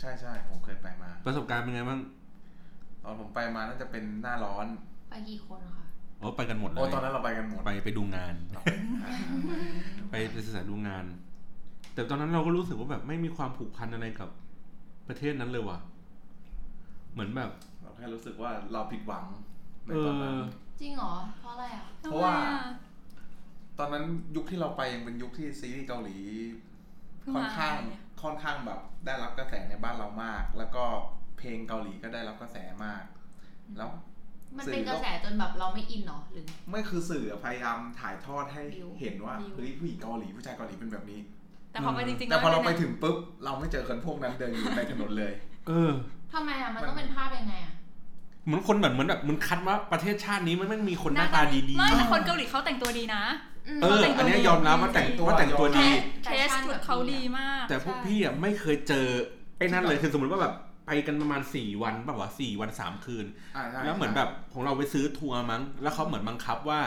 [0.00, 2.00] ใช่ใช่ผมเคยไปมา ประสบการณ์เป็นไงบ้าง
[3.02, 4.66] ตอนผมไปมาน่าจะเป็นหน้าร้อน
[5.10, 5.86] ไปกี่คนอะคะ
[6.18, 8.60] โอ้ไปกันหมดเลโอ้ยตอนนั้นเราไปกันหมดไปไปดูงานเรา
[10.10, 11.04] ไปไปศึกษาดูงาน
[11.94, 14.28] แต่ตอนนั้นเราก็รู้สึกว่าแบบไม่มีความผูกพันอะไรกับ
[15.08, 15.78] ประเทศนั้นเลยว่ะ
[17.12, 17.50] เหมือนแบบ
[17.82, 19.24] เราแค่รู้สึกว่าเราผิดหวัง
[19.86, 22.64] ในเอตอนนั้นอ จริงเหรอ เพราะอะไรอะทำไมเพราะว่าอะ
[23.78, 24.04] ตอนนั้น
[24.36, 26.18] ยุคที่เราไปยังเป็นยุคที่ซีรีส์เกาหลี
[27.18, 30.84] เพิ่งค่อมานข้างเนี่ยค่อนข้างแบบได้รับกระแสในบ้านเรามาก แล้วก็
[31.38, 33.02] เพลงเกาหลีก็ได้รับกระแสมาก
[33.76, 33.90] แล้ว
[34.58, 41.20] มันเป็นกระแสจนแบบเราไม่อินเหรอหรือไม่คือสื่อพยายามถ่ายทอดให้วิวเห็นว่าวิวเฮ้ยผู้หญิงเกาหลีผู้ชายเกาหลีเป็นแบบนี้
[41.72, 45.32] แต่พอไปจริงๆแต่พอเราไปแล้วนี่ยถึงปุ๊บเราไม่เจอคนพวกนั้นเดินอยู่ในถนนเลย
[45.68, 45.92] เออ
[46.32, 47.72] ทำไมอะมันต้องเป็นภาพยังไงอะ
[48.46, 53.22] เหมือนคนแบบเหมือนแบบมันคัดว่าประเทศชาตินี้มันไม่มีคนหน้าตาดีไม่แต่คนเกาหลีเขาแต่งตัวดีนะ
[53.78, 55.86] มๆเออแต่งตัวอันเนี้ยดียอมรับว่าแต่งตัวว่าแต่งตัวดี
[56.24, 59.06] เทสชุดเขาดีมาก แต่พวกใช่พี่อะไม่เคยเจอ
[59.58, 60.54] ไอ้นั่นเลยคือสมมติว่าแบบ
[60.86, 63.26] ไปกันประมาณสี่วันแบบว่าสี่วันสามคืน
[63.56, 66.80] อ่าใช่แล้วเหมือนแบบของเราไปซื้อทัวร์มั้ง แล้วเขาเหมือนบังคับว่า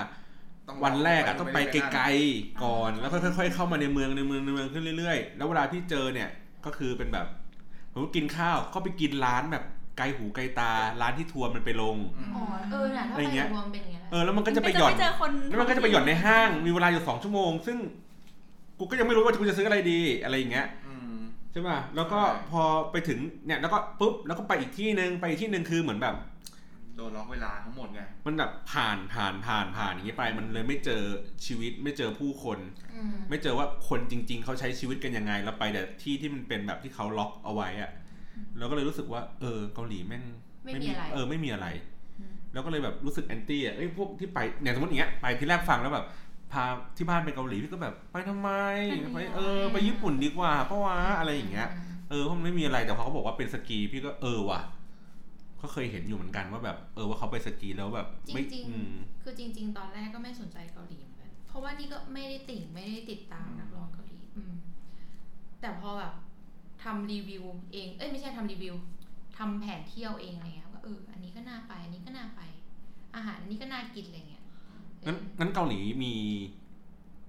[0.68, 6.30] ต้องวันแรกอะต้องไปไกลๆๆก่อน แล้วค่อยๆเข้ามาในเมืองในเมืองในเมืองขึ้นเรื่อยๆ แล้วเวลาที่เจอเนี่ย
[6.66, 7.28] ก็คือเป็นแบบ
[7.94, 9.64] ผมกินข้าวก็ไปกินร้านแบบ
[9.98, 11.98] ไกลหูไกลตาร้านที่ทัวร์มันไปลง
[12.36, 17.78] อ๋อเออเนี่ยถ้าอะไรไปเงี้ยรวมเป็นอย่างเงี้ยแหละเออแล้วมันก็จะไปหย่อนเจอคนแล้วมันก็จะไปหย่อนในห้างมีเวลาอยู่สองชั่วโมง ซึ่ง
[18.80, 21.18] กูก็ยังไม่รู้ว่ากูจะซื้ออะไรดีอะไรอย่างเงี้ยอืม
[21.52, 26.16] ใช่ป่ะแล้วก็ใช่พอไปถึงเนี่ยแล้วก็ปุ๊บแล้วก็ไปอีกที่หนึ่งไปอีกที่หนึ่งคือเหมือนแบบ
[26.96, 31.02] โดนล็อกเวลาทั้งหมดไง มันแบบผ่านผ่านผ่านผ่านอย่างนี้ไป มันเลยไม่เจอ
[31.46, 32.60] ชีวิตไม่เจอผู้คน
[32.96, 37.92] อืมไม่เจอว่าคนจริง ๆ เขาใช้ชีวิตกันยังไง แล้วไปแต่ที่ที่มันเป็นแบบที่เขาล็อกเอาไว้อะ
[38.58, 40.24] เราก็เลยรู้สึกว่า เออเกาหลีแม่ง
[40.66, 41.68] ไม่มีอะไรเออไม่มีอะไร
[42.20, 46.06] อืมแล้วก็เลยแบบรู้สึกแอนตี้อะเอ้ยพวกที่ไปเนี่ยสมมติอย่างเงี้ยไปที่แรกฟังแล้วแบบ
[46.52, 46.64] พา
[46.98, 48.50] ที่บ้านไปเกาหลีพี่ก็แบบไปทำไม
[49.14, 51.70] ไปเออไปญี่ปุ่นดีกว่าเพราะว่าอะไรอย่างเงี้ย
[52.10, 54.62] เออเพราะมันไม่มีอะไรแต่พอเขาบอกว่าเป็นสกีพี่ก็เออว่ะ
[55.62, 64.54] ก็เคยเห็นอยู่เหมือนกันว่าแบบเออว่าเขาไปสกีแล้วแบบจไม่ริงอืมๆคือจริง ๆ ตอนแรกก็ไม่สนใจเกาหลีเหมือนกันเพราะว่านี่ก็ไม่ได้ติ่งไม่ได้ติดตามนักร้องเกาหลีอืม
[65.62, 66.14] แต่พอแบบ
[66.86, 67.44] ทำรีวิว
[67.74, 68.76] เองเอ้ยไม่ใช่ทำรีวิว
[69.38, 72.42] ทำแผนเที่ยวเองอะไรเงี้ยก็เอออันนี้ก็น่าไปอันนี้ก็น่าไป
[73.16, 74.44] อาหารอันนี้ก็น่ากินอะไรเงี้ย
[75.06, 76.14] งั้นงั้นเกาหลีมี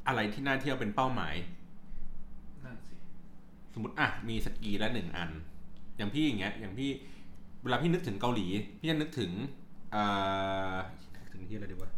[0.06, 1.34] อะไรที่น่าเที่ยวเป็นเป้าหมาย
[2.64, 2.94] นั่นสิ
[3.74, 5.30] สมมติอะมีสกีแล้วหนึ่งอัน
[5.96, 6.90] อย่างพี่อย่างเงี้ย อย่างพี่
[7.62, 8.46] เวลาพี่นึกถึงเกาหลี
[8.78, 9.30] พี่จะนึกถึง
[9.94, 10.76] อ่า
[11.32, 11.90] ถึงที่อะไรดีวะ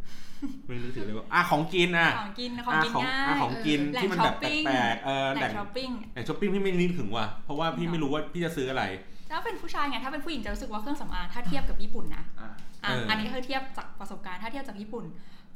[0.65, 8.83] ไม่นึกถึงเลยว่าอะของกินอะของกินของกินของง่ายอะของกินแหล่งที่มันแบบช้อปปิ้งแปลกๆเออแหแหล่งช้อปปิ้งแหล่งช้อปปิ้งพี่ไม่นึกถึงว่ะเพราะว่าพี่ไม่รู้ว่าพี่จะซื้ออะไร
[9.31, 12.49] ถ้าเป็นผู้ชายไงถ้าเป็นผู้หญิงจะรู้สึกว่าเครื่องสำอางถ้าเทียบกับญี่ปุ่นนะอะ
[12.83, 15.05] อะเอออัอันนี้คือเทียบจากประสบการณ์ถ้าเทียบจากญี่ปุ่น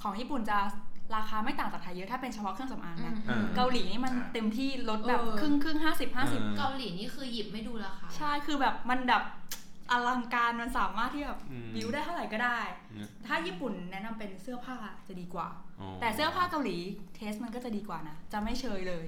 [0.02, 0.58] ของญี่ปุ่นจะ
[1.16, 9.24] ราคาไม่ต่างจากไทยเยอะถ้าเป็นเฉพาะเครื่องสำอางนะเออเกาหลีนี่มันเต็มที่ลดแบบเออครึ่งครึ่งห้าสิบห้าสิบเออเกาหลีนี่คือหยิบไม่ดูราคาใช่คือแบบมันแบบ
[9.94, 12.60] อลังการมันสามารถที่แบบอืมบิวได้เท่าไหร่ก็ได้
[12.94, 14.76] อืมถ้าญี่ปุ่นแนะนำเป็นเสื้อผ้า
[15.08, 15.48] จะดีกว่า
[15.80, 16.78] อ๋อแต่เสื้อผ้าเกาหลี
[17.16, 19.06] เทสมันก็จะดีกว่านะ จะไม่เชยเลย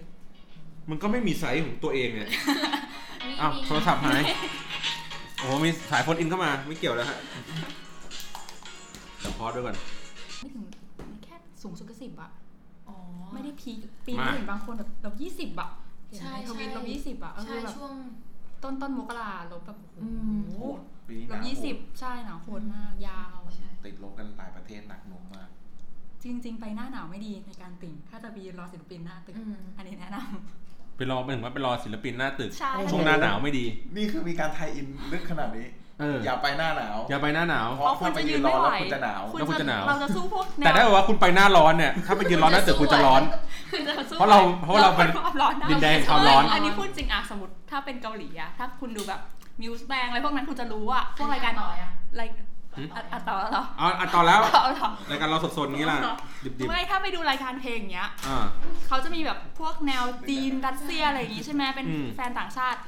[0.90, 2.30] มันก็ไม่มีไซส์ของตัวเองเนี่ย
[3.28, 4.22] มีอ้าวมีโทรศัพท์หาย
[5.38, 7.20] โอ้โหมีสายโฟนอินเข้ามาไม่เกี่ยวแล้วฮะ
[9.20, 9.76] เดี๋ยวพอดด้วยก่อน
[10.40, 10.64] ไม่ถึง
[11.24, 12.30] แค่สูงสุดก็สิบอะ
[12.90, 12.96] อ๋อ
[13.34, 15.70] ไม่ได้ peak ปีมานี้เห็นบางคนแบบลบยี่สิบอะ
[16.10, 17.94] เห็นใช่ในทวิตใช่ลบยี่สิบอะก็ใช่คือแบบช่วง
[18.64, 25.50] ต้นต้นมกราลบแบบโอ้อืโหมโหปีนี้หลนาวลบยี่สิบใช่หนาวโหดมาก ยาวใช่ติดลบกันหลายประเทศหนักหน่วงมาก
[26.24, 30.18] จริง ๆ ไปหน้าหนาวไม่ดีในการติ่ง ถ้าจะไปยืนรอศิลปินหน้าตึก อืม อันนี้แนะน
[30.98, 33.66] ไปรอไปถึงว่าไปรอศิลปินหน้าตึกำใช่ช่วงหน้าหนาวไม่ดี
[33.98, 43.22] นี่คือมีการไทยอินลึกขนาดนี้เอออย่าไปหน้าหนาวอย่าไปหน้าหนาวเพเพราะราะคุณจะยืนไม่ไหวคุณจะหนาวแล้วคุณจะหนาวเราจะสู้พวกแนวแต่ได้บอกว่าคุณไปหน้าร้อนเนี่ยถ้าไปยืนร้อนหน้าตึกคุณจะร้อน
[43.72, 49.22] คุณจะสู้เพราะเราเพราะเราเป็นความร้อนได้ดินแดนแห่งความร้อนอันนี้พูดจริงอะสมมติถ้าเป็นเกาหลีอะถ้าคุณดูแบบ
[49.62, 52.30] มิวส์แบงอะไรพวกนั้นคุณจะรู้อะพวกรายการต่อยอะราย
[52.78, 56.00] หืมอะอะต่อแล้วเหรอเอาอัดต่อแล้วเอาเหรอรายการเราสดๆอย่างนี้ล่ะ
[56.44, 58.46] ดิบไม่ถ้าไปดูรายการเพลงอย่างเงี้ยๆอ่า
[58.88, 62.80] เขาจะมีแบบพวกแนวจีนรัสเซียอะไรอย่างงี้ใช่ไหมเป็นอืมแฟนต่างชาติ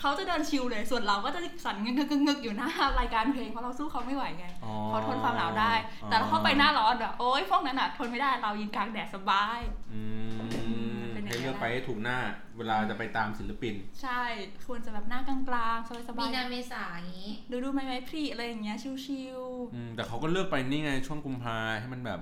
[0.00, 2.68] เขาจะเดินชิลเลย ส่วนเราก็จะสั่นงึกงึกงึกอยู่หน้า
[3.00, 5.72] รายการเพลงเพราะเราสู้เขาไม่ไหวไงอ๋อเขาทนความหนาวได้
[6.04, 9.60] แต่ถ้าเขาไปหน้าร้อนอะโอ๊ยพวกนั้นอะทนไม่ได้เรายืนกลางแดดสบาย
[9.92, 10.02] อื
[10.36, 12.18] มเป็นอย่างนั้นให้เลือกไปให้ถูกหน้า
[12.58, 14.22] เวลาจะไปตามศิลปิน ใช่
[14.66, 15.36] ควรจะแบบหน้ากลา
[15.74, 19.40] งๆสบามียนาเมษาอย่างนี้ๆดูดูไม่ไม่พรีอะไรอย่างเงี้ยชิล
[19.74, 22.20] อืมแต่เขาก็เลือกไปนี่ไงช่วงกุมภาให้มันแบบ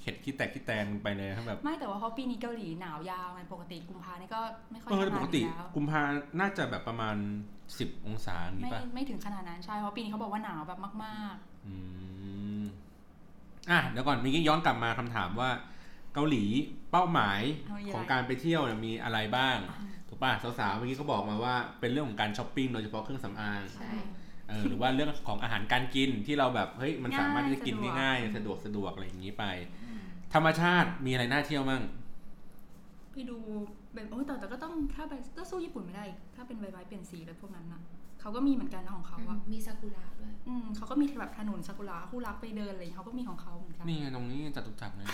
[0.00, 4.40] เข็ดขี้แตกขี้แตนไปเลยให้แบบๆไม่แต่ว่าเพราะปีนี้เกาหลีหนาวยาวไงปกติกุมภานี่ก็
[4.72, 6.00] ไม่ค่อยเออขนาดปกตินี้แล้วกุมภา
[6.40, 7.16] น่าจะแบบประมาณ
[7.78, 11.34] สิบองศาอย่างนี้ไม่ป่ะไม่ถึงขนาดนั้นใช่เพราะปีนี้เขาบอกว่าหนาวแบบมาก
[11.66, 11.74] อื
[12.60, 12.62] ม
[13.70, 15.50] อะเดี๋ยวก่อนเมื่อกี้ย้อนกลับมาคำถามว่า
[16.14, 16.44] เกาหลี
[16.90, 19.56] เป้าหมายๆเอาอย่างของไรการไปเที่ยวเนี่ยมีอะไรบ้าง
[20.08, 23.90] ถูกป่ะสาวๆเมื่อกี้เขาบอกมาว่าเป็นเรื่องของการช้อปปิ้งโดยเฉพาะเครื่องสำอางใช่
[24.48, 29.44] เออหรือว่าเรื่องของอาหารการกินที่เราแบบเฮ้ยมันสามารถที่จะกินง่ายง่ายๆสะดวกสะดวกสะดวกอะไรอย่างนี้ไป
[30.34, 31.82] ธรรมชาติมีอะไรน่าเที่ยวมั่ง
[33.12, 33.36] ไปดู
[33.94, 37.82] แบบโอ้ยแต่แต่ก็ต้องถ้าไปก็สู้ญี่ปุ่นไม่ได้อีกถ้าเป็นใบไม้เปลี่ยนสีอะไรพวกนั้นนะ
[38.20, 45.06] เขาก็มีเหมือนกันนะของเขาอะมีซากุระด้วย อืมเขาก็มีแบบถนนซากุระคู่รักไปเดินอะไรอย่างเงี้ยเขาก็มีของเขาเหมือนกันนี่ไงตรงนี้จตุจักรเลย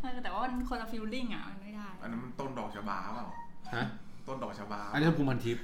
[0.00, 3.26] เออแต่ว่ามันคนละ feeling อะมันไม่ได้ อันนั้นมันต้นดอกชะบาเปล่า
[3.74, 3.84] ฮะ
[4.28, 5.62] ต้นดอกชะบา อันนี้คือภูมิพันทิพย์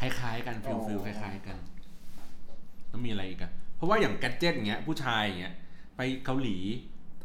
[0.00, 1.56] คล้ายๆ กัน feel feel คล้าย ๆ กัน
[2.88, 5.54] แล้วมีอะไรอีกอะเพราะว่าอย่าง gadget อย่างเงี้ยผู้ชายอย่างเงี้ย
[5.96, 6.56] ไปเกาหลี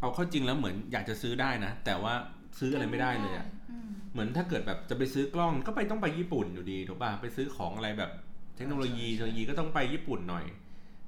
[0.02, 2.14] เอาเข้าจริงแล้วเหมือนอยากจะซื้อได้นะ แต่ว่า
[2.60, 8.12] ซื้ออะไรไม่ได้เลยอะอืมเหมือนถ้าเกิดแบบจะไปซื้อกล้องก็ไปต้องไปญี่ปุ่นอยู่ดีถูกป่ะไปซื้อของอะไรแบบ
[8.56, 10.46] เทคโนโลยีเทคโนโลยีก็ต้องไปญี่ปุ่นหน่อย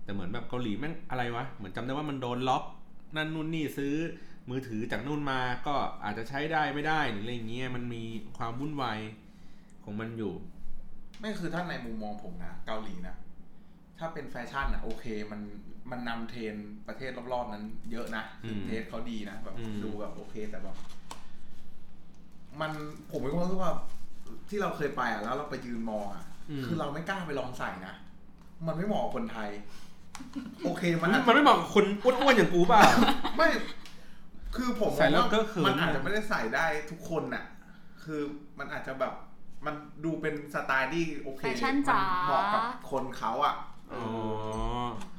[0.04, 2.64] แต่เหมือนแบบเกาหลีแม่งอะไรวะเหมือนจำได้ว่ามันโดนล็อก
[3.16, 3.94] นั่นนู่นนี่ซื้อ
[4.50, 8.04] มือถือจากนู่นมาก็อาจจะใช้ได้ไม่ได้หรืออะไรอย่างเงี้ยมันมี
[8.38, 9.00] ความวุ่นวาย
[9.84, 10.34] ของมันอยู่
[11.20, 13.16] ไม่คือถ้าในมุมมองผมนะเกาหลีนะ
[14.04, 15.42] ถ้าเป็นแฟชั่นอะโอเค มัน
[15.92, 20.76] มันนำเทรนด์ประเทศรอบๆนั้นเยอะนะคือมเทสเขาดีนะแบบอืมดูแบบโอเคแต่แบบ
[22.62, 22.72] มัน
[23.12, 23.74] ผมไม่รู้สึกว่า
[24.50, 26.26] ที่เราเคยไปอะแล้วเราไปยืนมองอะ
[26.60, 27.94] มคือเราไม่กล้าไปลองใส่นะ
[28.68, 29.50] มันไม่เหมาะกับคนไทย
[30.66, 32.82] โอเคมันอาจมันไม่เหมาะกับคนอ้วนๆอย่างกูเปล่า
[33.38, 33.48] ไม่
[34.56, 37.46] คือผมใส่แล้วมองาก็เขินมันอาจจะไม่ได้ใส่ได้ทุกคนน่ะ
[38.04, 38.22] คือ
[38.60, 39.14] มันอาจจะแบบ
[39.66, 43.56] มันดูเป็นสไตล์ที่โอเคแฟชั่นจ๋าเหมาะกับคนเขาอะ
[43.92, 44.04] อ๋อ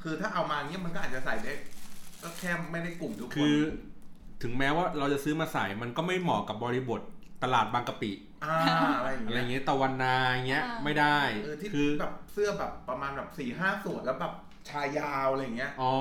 [0.03, 1.53] คือถ้าเอามาเงี้ยมันก็อาจจะใส่ได้
[2.23, 3.57] ก็แค่ไม่ได้กลุ่มทุกคน คือ
[4.41, 7.01] ถึงแม้ว่าเราจะซื้อมาใส่มันก็ไม่เหมาะกับบริบท
[7.43, 8.11] ตลาดบางกะปิ
[8.45, 8.57] อ่า
[8.97, 14.33] อะไรอย่างอะไรเงี้ยเงี้ยตะวันนาอย่างเงี้ยอ่า ไม่ได้เออที่คือแบบเสื้อแบบประมาณแบบสี่ห้าส่วนแล้วแบบ
[14.69, 15.91] ชายยาวอะไรอย่างเงี้ยอ๋อ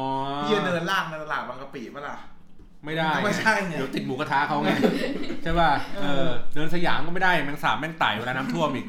[0.41, 2.17] พี่จะเดินลากในตลาดบางกะปิปะล่ะ
[2.85, 4.71] ไม่ได้ไม่ใช่ไง เดี๋ยวติดหมูกระทะเขาไง
[5.43, 5.71] ใช่ป่ะ
[6.03, 8.87] เออเดินสยามก็ไม่ได้แมงสาบแมงไต่เวลาน้ำท่วมอีก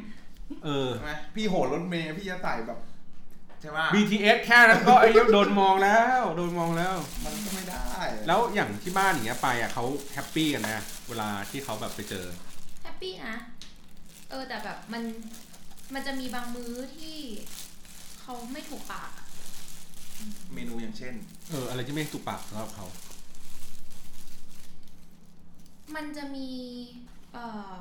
[0.66, 7.86] เออ ใช่ไหมพี่โหนรถเมย์พี่จะใส่แบบใช่ไหม BTS แค่นั้นก็ไอ้เหี้ยโดนมองแล้วโดนมองแล้ว มันก็ไม่ได้
[8.28, 12.26] แล้วอย่างที่บ้านอย่างเงี้ยไปอะเขาแฮปปี้กันนะเวลาที่เขาแบบไปเจอ
[12.84, 13.36] แฮปปี้นะ
[14.30, 15.04] เออแต่แบบมัน
[15.94, 17.18] มันจะมีบางมื้อที่
[18.22, 19.26] เขาไม่ถูกปากอะ
[20.54, 21.14] เมนูอย่างเช่น
[21.52, 22.86] เอออะไรที่ไม่ถูกปากสำหรับเขา
[25.96, 26.50] มันจะมี
[27.34, 27.76] เอ่อ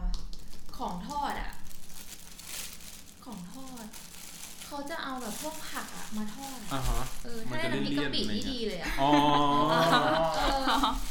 [0.78, 1.52] ของทอดอะ
[3.24, 3.86] ของทอด
[4.74, 9.10] เขาเขาจะเอาแบบพวกผักอะมาทอดอะอ่าฮะ เออมัถ้านได้จะน้ำพริกเลี่ยกะนๆปิอะไรนี่เงี้ยดีเลยอะอ๋อ
[10.36, 10.62] เออ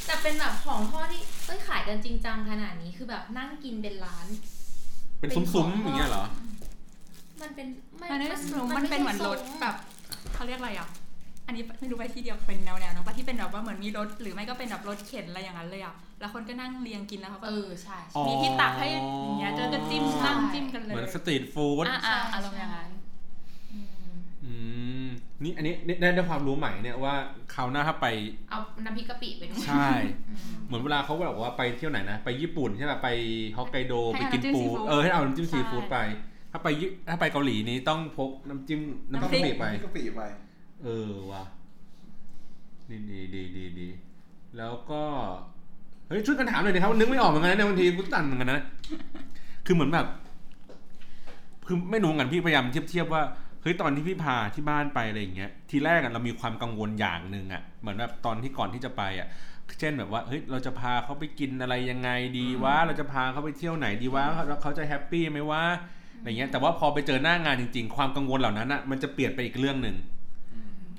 [0.06, 4.28] แต่เป็นแบบของทอดที่เอ้ยขายกันจริงจังขนาดนี้คือแบบนั่งกินเป็นร้าน
[5.19, 6.26] เป็นซุ้มๆอย่างเงี้ยเหรอ
[7.41, 7.67] มันเป็น
[7.99, 9.76] ไม่มันไม่มันซุ้มมัมันไเป็นเหมือนรถซุ้แบบ
[10.34, 10.89] เขาเรียกอะไรอะ
[11.47, 23.03] อันนี้ไม่รู้ไปที่เดียวเป็นแนวแนวๆเนอะปะที่เป็นแบบว่าเหมือนมีรถหรือไม่ก็เป็นแบบรถเข็นอะไรอย่างนั้นเลยอะ แล้วคนก็นั่งเรียงกินแล้วเขาก็เออใช่อ๋อมีที่ตักให้อย่างเงี้ยเจอก็จิ้มนั่งจิ้มกันเลย เหมือนสตรีทฟู้ดอ่าอ่าอารมณ์อย่างนั้นอืมอืม
[25.41, 27.15] นี่อันนี้ได้ได้ความรู้ใหม่เนี่ยว่า
[27.54, 28.08] คราวหน้าถ้าไป
[28.50, 29.88] เอาน้ำพริกกะปิไปด้วยใช่
[30.30, 33.10] อืมเหมือนเวลาเขาบอกว่าไปเที่ยวไหนนะ ไปญี่ปุ่นใช่ป่ะไป
[33.58, 35.98] ฮอกไกโดให้ไปเอากินน้ำจิ้มปูซีฟู้ดเออให้เอาน้ำจิ้มใช่ซีฟู้ดไป
[36.52, 38.80] ถ้าไปญี่ถ้าไปเกาหลีนี้ต้องพกน้ำจิ้ม
[39.12, 40.22] น้ำน้ำพพริริกกไปกะปิไป
[40.84, 41.43] เออว่ะ
[42.89, 43.89] ดีดีดีดีดี
[44.58, 45.04] แล้วก็
[46.08, 48.62] เฮ้ยช่วยกันถามหน่อยดิครับนึกไม่ออกเหมือนกันนะเนี่ยบางทีกูตันเหมือนกันนะ
[49.65, 50.08] คือเหมือนแบบ
[51.67, 53.22] คือไม่รู้เหมือนกันพี่พยายามเทียบเทียบว่า
[53.63, 59.28] เฮ้ยตอนที่พี่พาที่บ้านไปอะไรอย่างเงี้ยทีแรกอะเรามีความกังวลอย่างหนึ่งอะเหมือนแบบตอนที่ก่อนที่จะไปอะ
[59.80, 65.63] เช่นแบบว่าเฮ้ยเราจะพาเขาไปกินอะไรยังไงดีวะเราจะพาเขาไปเที่ยวไหนดีวะแล้วเขาจะแฮปปี้ไหมวะ
[66.17, 69.95] อะไรเงี้ยแต่ว่าพอไปเจอหน้างานจริง ๆ ความกังวลเหล่านั้นอะมันจะเปลี่ยนไปอีกเรื่องหนึ่ง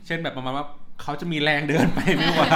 [0.06, 0.66] เช่นแบบประมาณว่า
[1.02, 2.50] เขาจะมีแรงเดินไปไหมวะ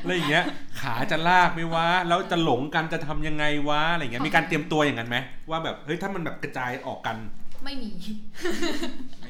[0.00, 0.44] อะไรอย่างเงี้ย
[0.80, 5.16] ขาจะลากไหมวะ แล้วจะหลงกันจะทำยังไงวะอะไรเงี้ย มีการเตรียมตัวอย่างนั้นไหม
[5.50, 7.16] ว่าแบบเฮ้ยถ้ามันแบบกระจายออกกัน
[7.64, 7.90] ไม่มี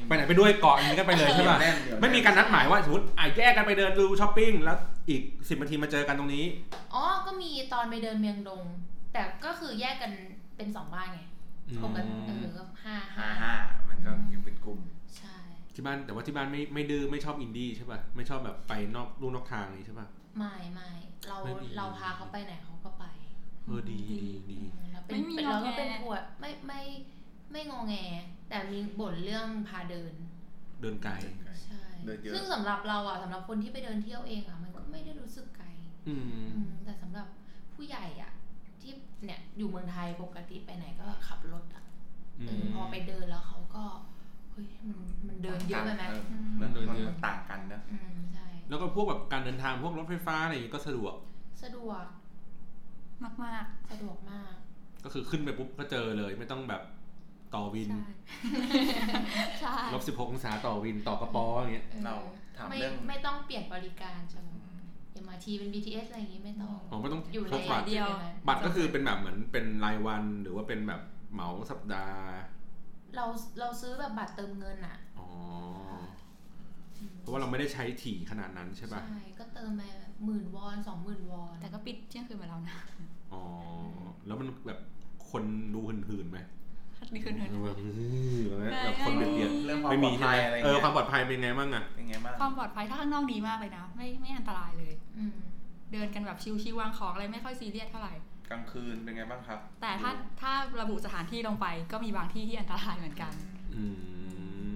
[0.07, 4.77] ไปไหนไปด้วยเกาะอย่างนี้กันไปเลยใช่ป่ะแน่นเดี๋ยวไม่มีการนัดหมายว่าสมมติอะแยกกันไปเดินดูช้อปปิ้งแล้ว
[5.09, 6.45] อีกสิบนาทีมาเจอกันตรงนี้
[6.93, 8.63] อ๋อ ก็มีตอนไปเดินเมียงดง
[9.13, 10.11] แต่ก็คือแยกกัน
[10.57, 11.21] เป็นสองบ้านไง
[11.83, 13.53] ปกติเออก็ห้าห้าห้าห้า
[13.89, 14.79] มันก็ยังเป็นกลุ่ม
[15.17, 15.37] ใช่
[15.73, 20.91] ที่บ้านแต่ว่าที่บ้านไม่ไม่ดื้อไม่ชอบอินดี้ใช่ป่ะ ไม่ชอบแบบไปนอกลู่นอกทางนี้ใช่ป่ะ ไม่ไม่
[21.27, 23.05] เราไม่ดีเราพาเขาไปไหนเขาก็ไป
[23.65, 26.81] เออดีดีดีอืมแล้วเป็นไม่มีเป็นงอเราแงก็เป็นถวดไม่ไม่
[27.53, 27.95] ไม่งอแง
[28.49, 30.13] แต่มีบ่นเรื่องพาเดิน
[30.81, 31.13] เดินไกล
[31.65, 35.67] ใช่เดินเยอะซึ่งสำหรับเราอะสำหรับคนที่ไปเดินเที่ยวเองอะมันก็ไม่ได้รู้สึกไกล
[36.07, 36.23] อืม
[36.55, 37.27] อืมแต่สำหรับ
[37.73, 38.31] ผู้ใหญ่อะ
[38.81, 38.93] ที่
[39.25, 41.83] เนี่ยอยู่เมืองไทยปกติไปไหนก็ขับรถอะ
[42.39, 43.83] อืเออมพอไปเดินแล้วเขาก็
[44.51, 51.15] เฮ้ยมันมันเดินเยอะไปไหมเออมมันเดินเยอะมันต่างกันนะอืมใช่แล้วก็พวกแบบการเดินทางพวกรถไฟฟ้าอะไรอย่างงี้ก็สะดวก
[51.63, 52.05] สะดวก
[53.23, 54.53] มากมากสะดวกมาก
[55.03, 56.81] ก็คือขึ้นไปปุ๊บก็เจอเลย ไม่ต้องแบบ
[57.55, 62.15] ต่อวินๆใช่ลบสิบหกองศาต่อวินต่อกระป๋ออย่างเงี้ยออเรา
[62.57, 64.49] ถามไม่เรื่องไม่ต้องเปลี่ยนบริการใช่ไหม
[65.25, 68.07] MRT เป็น BTS อะไรอย่างงี้ไม่ต้องอ๋อไม่ต้องอยู่ในพกบัตรเดียว
[68.47, 71.01] บัตรก็คือเป็นแบบเหมือนเป็นรายวันหรือว่าเป็นแบบ
[71.33, 72.19] เหมาสัปดาห์
[73.15, 73.25] เรา
[73.59, 75.27] เราซื้อแบบบัตรเติมเงินอะอ๋อ
[77.19, 79.81] เพราะว่าเราไม่ได้ใช้ถี่ขนาดนั้นใช่ป่ะใช่ก็เติมไป
[80.25, 82.77] หมื่นวอนสองหมื่นวอนแต่ก็ปิดเที่ยงคืนมาแล้วนะ
[83.33, 83.43] อ๋อ
[84.25, 84.79] แล้วมันแบบ
[85.31, 86.39] คนดูหืนๆไหม
[87.13, 95.33] นี่คือเนินแบบแบบคนเบียดเบียดเรื่องความไม่ปลมีอดใช่ภัไหมยอะไรเออเงี้ยความปลอดภัยเป็นไงบ้างอะเป็นไงบ้างความปลอดภัยถ้าข้างนอกดีมากเลยนะ ไม่ไม่อันตรายเลย อืม
[95.93, 98.13] เดินกันแบบชิวๆวางของอะไรไม่ค่อยซีเรียสเท่าไหร่
[98.49, 103.33] กลางคืนเป็นไงบ้างครับ แต่ถ้าถ้าระบุสถานที่ลงไปก็มีบางที่ที่อันตรายเหมือนกัน
[103.75, 103.83] อื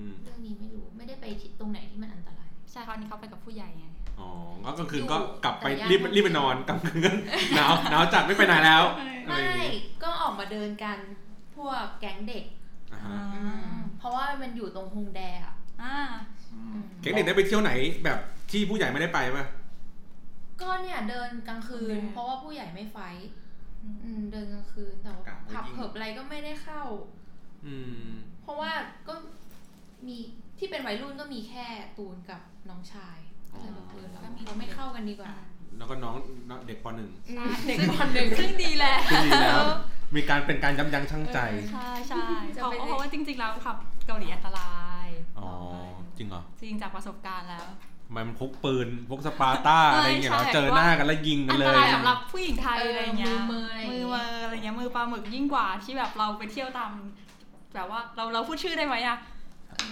[0.03, 3.85] มเรื่องนี้ไม่รู้ไม่ได้ไปที่ตรงไหนที่มันอันตรายใช่คราวนี้เขาไปกับผู้ใหญ่ไง
[4.19, 4.29] อ๋อ
[4.65, 7.13] ก็กลางคืนก็อยู่กลับไปแต่ยังรีบรีบไปนอนกลางคืน
[7.55, 10.97] หนาวหนาวจัดไม่ไปไหนแล้วอะไรไม่อย่างงี้ก็ออกมาเดินกัน
[11.57, 12.45] พวกแก๊งเด็ก
[12.93, 15.97] อ่าฮะอืมเพราะว่ามันอยู่ตรงฮงแดอะอ่า
[16.53, 17.71] อืมเก๊กเด็กได้ไปเที่ยวไหน
[18.05, 18.19] แบบ
[18.51, 19.45] ที่ผู้ใหญ่ไม่ได้ไปป่ะ
[20.61, 23.27] ก็เนี่ยเดินกลางคืนฮงแดเพราะว่าผู้ใหญ่ไม่ไฟท์
[24.03, 26.83] อืมเดินกลางคืนแต่ว่าผับเผิบอะไรก็ไม่ได้เข้า
[27.65, 28.07] อืม
[28.41, 28.71] เพราะว่า
[29.07, 29.13] ก็
[30.07, 30.17] มี
[30.59, 31.65] ที่เป็นวัยรุ่นก็มีแค่
[31.97, 33.17] ตูนกับน้องชาย
[33.53, 35.33] อ๋อแต่แบบเออเราเราไม่เข้ากันดีกว่า
[35.77, 36.15] แล้วก็น้อง
[36.49, 37.09] น้องเด็กปหนึ่ง
[37.67, 39.63] เด็กคนหนึ่งซึ่งดีแล้วซึ่งดีแล้ว
[40.15, 41.39] มีการเป็นการย้ำยั้งชั่งใจ
[41.71, 44.73] ใช่ใช่จะเพราะไปเพราะว่าจริง ๆ แล้วขับเกาหลีอันตรา
[45.05, 45.07] ย
[45.39, 45.49] อ๋อ
[46.17, 47.67] จริงเหรอ จริงจากประสบการณ์แล้ว
[48.07, 54.03] ทำไมมันพกปืนพกสปาร์ต้าอะไรอย่างเงี้ยเหรอใช่เจอหน้ากันแล้วยิงกันเลย อันนเลตรายสำหรับผู้หญิงไทยอะไรเงี้ยมือมือ
[54.43, 56.91] อะไรอย่างมือเงี้ยมืออะไรเงี้ยมือปลาหมึกยิ่งกว่าที่แบบเราไปเที่ยวตาม
[57.75, 59.17] แบบว่าเราเราพูดชื่อได้ไหมอะ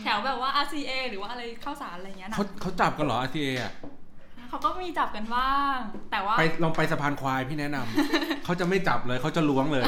[0.04, 3.71] แถวแบบว่า RCA หรือว่าอะไรข้าวสารอะไรเงี้ยนะเขาเขาจับกันเหรอ RCA อะ
[4.49, 5.77] เขาก็มีจับกันบ้าง
[6.12, 9.86] แต่ว่าไปลองไปสะพานควายพี่แนะนำเขาจะไม่จับเลยเขาจะล้วงเลย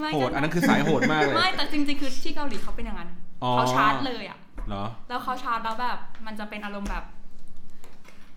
[0.00, 3.10] ไม่โหดอันนั้นคือสายโหดมากเลยไม่แต่จริงๆคือที่เกาหลีเขาเป็นอย่างนั้น
[3.42, 7.04] อ๋อเขาชาร์จเลยอะเหรอแล้วเขาชาร์จแล้วแบบมันจะเป็นอารมณ์แบบ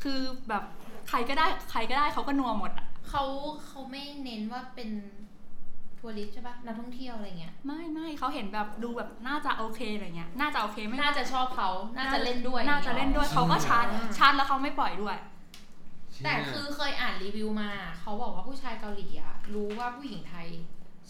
[0.03, 0.63] คือแบบ
[1.09, 3.23] ใครก็ได้ใครก็ได้เขาก็นัวหมดอะเขา
[3.65, 4.89] เขาไม่เน้นว่าเป็น
[5.99, 13.85] ทัวริสต์ใช่ปะนักท่องเที่ยวอะไรเงี้ยไม่ไม่เขาเห็นแบบดูแบบน่าจะโอเคอะไรเงี้ยน่าจะโอเคไม่น่าจะชอบเขาน่าจะเล่นด้วย น่าจะเล่นด้วยเขาก็ชาร์จ
[14.17, 15.17] ชาร์จแล้วเขาไม่ปล่อยด้วย
[16.23, 20.47] แต่คือเคยอ่านรีวิวมา เขาบอกว่าผู้ชายเกาหลีอะรู้ว่าผู้หญิงไทย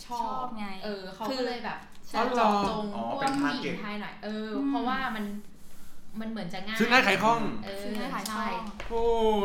[0.06, 5.26] ชอชอบบไง เออเขาคือก็เลยแบบใช่อ๋อเหรอเจาะจงอ๋อพวเป็กนผู้ห target ญิงไทยหน่อย เอออมเพราะว่ามัน
[6.20, 9.02] มันเหมือนจะง่าย ซื้อง่ายขายคล่องเออซื้อง่ายขายคล่ใช่องโอ้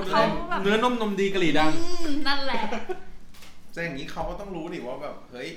[0.08, 2.62] เขาเนื้อแบบเนื้อนมนมดีกะหรี่ดังอืมนั่นแหละ
[3.72, 5.48] แต่อย่างนี้เขาก็ต้องรู้ดิว่าแบบ เฮ้ย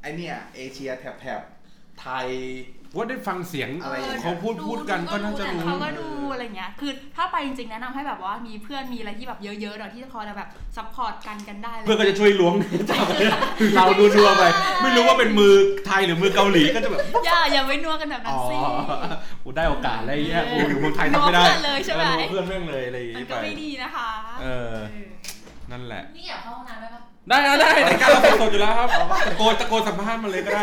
[0.00, 1.42] ไอเนี่ย เอเชียแถบแถบ
[2.00, 2.28] ไทย
[2.96, 12.54] ว่าได้ฟังเสียงอะไรอย่างเงี้ยเขาพูดพูดกันก็น่าจะรู้เขาก็ดูอะไรเงี้ย คือถ้าไปจริงๆแนะนำให้แบบว่ามีเพื่อนมีอะไรที่แบบเยอะๆหน่อยที่จะพอจะแบบ support กันกันได้เลยเพื่อนก็จะช่วยล้วง
[12.90, 13.04] จับ
[13.76, 14.44] เราดูดัวๆไป
[14.82, 15.52] ไม่รู้ว่าเป็นมือ
[15.86, 18.56] ไทยหรือมือเกาหลีก็จะแบบอย่าอย่าไปนัวกันแบบนั้นสิอ๋อ
[19.44, 24.08] กูได้โอกาสอะไรเงี้ยเออกูอยู่เมืองไทยทำไม่ได้นัวเพื่อนเลยใช่ไหมออนัวเพื่อนแม่งเลยอะไรอย่างงี้มันก็ไปไม่ดีนะคะ
[24.42, 24.74] เออ
[25.70, 28.88] นั่นแหละนี่อยากเข้าห้องน้ำได้ปะได้ได้ได้รายการเราสดๆอยู่แล้วครับ
[29.26, 30.62] ตะโกนตะโกนสัมภาษณ์มาเลยก็ได้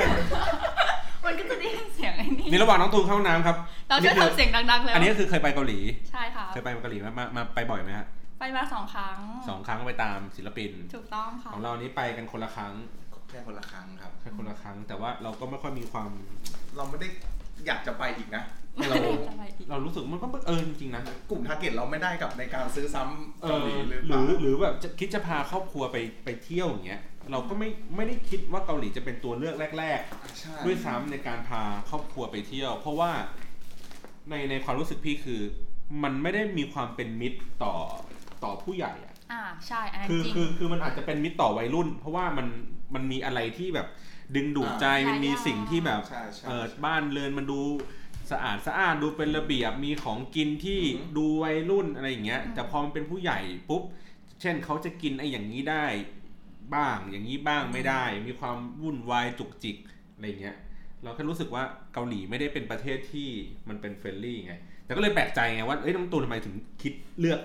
[1.25, 3.55] มันก็จะได้ยินเสียงไอ้นี่นี่ระหว่างน้องตูนเข้าห้องน้ำครับ
[3.89, 5.79] เราจะทำเสียงดังๆเลยอันนี้ก็คือเคยไปเกาหลี
[6.11, 8.07] ใช่ค่ะเคยไปเกาหลีมามามาไปบ่อยไหมฮะ
[8.39, 9.17] ไปมาสองครั้ง
[9.49, 12.73] สองครั้งไปตามศิลปิน ถูกต้องค่ะของเรานี้ไปกันคนละครั้ง
[13.29, 16.09] แค่คนละครั้งครับแค่คนละครั้ง แต่ว่าเราก็ไม่ค่อยมีความ
[16.77, 17.07] เราไม่ได้
[17.67, 18.43] อยากจะไปอีกนะ
[18.89, 18.95] เรา
[19.27, 29.99] จะไปอีกเรารู้สึกมันก็เออจริงๆนะกลุ่ม target เราไม่ได้กับในการซื้อซ้ำเอเกาอหลีหหรือรืเปล่าอหรือแบบจะคิดจะพาครอบครัวไปไปเที่ยวอย่างเงี้ย เราก็ไม่ไม่ได้คิดว่าเกาหลีจะเป็นตัวเลือกแรก
[30.39, 33.11] ใช่ๆด้วยซ้ำในการพาครอบครัวไปเที่ยว เพราะว่า
[34.29, 35.41] ในในความรู้สึกพี่คือ
[36.03, 37.75] มันไม่ได้มีความเป็นมิตรต่อ
[38.43, 42.47] ต่อผู้ใหญ่อะอ่าใช่อันนั้นคือจริง คือคือมันอาจจะเป็นมิตรต่อวัยรุ่น เพราะว่ามัน
[42.93, 43.87] มันมีอะไรที่แบบ
[44.35, 47.61] ดึงดูดใจอ่ามัมันมีสิ่งที่แบบใช่ใช่ เออบ้านเรือนมันดู
[48.31, 53.83] สะอาดสะอาดดูเป็นระเบียบมีของกินที่อือหือดูวัยรุ่นอะไรอย่างเงี้ย อืม แต่พอมันเป็นผู้ใหญ่ปุ๊บ
[54.41, 55.85] เช่นเขาจะกินไอ้อย่างนี้ได้
[56.75, 59.77] บ้างอย่างนี้บ้างไม่ได้ มีความวุ่นวายจุกจิก
[60.15, 60.55] อะไรเงี้ย
[61.03, 63.29] เราแค่รู้สึกว่าเกาหลีไม่ได้เป็นประเทศที่
[63.69, 64.53] มันเป็น friendly ไง
[64.85, 67.39] แต่ก็เลยแปลกใจไงว่าเอ้ยน้องตูนทำไมถึงคิดเลือก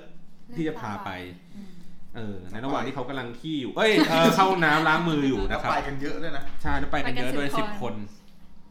[0.57, 1.11] ที่จะพาไป
[1.57, 1.69] อืม
[2.17, 7.95] เออในระหว่างที่เขากำลังขี้อยู่ เอ้ยเออเข้าน้ำล้างมืออยู่แล้วนะครับไปกันเยอะด้วยนะใช่แล้วไปกันเยอะไปกันด้วย10คนสิบคคนน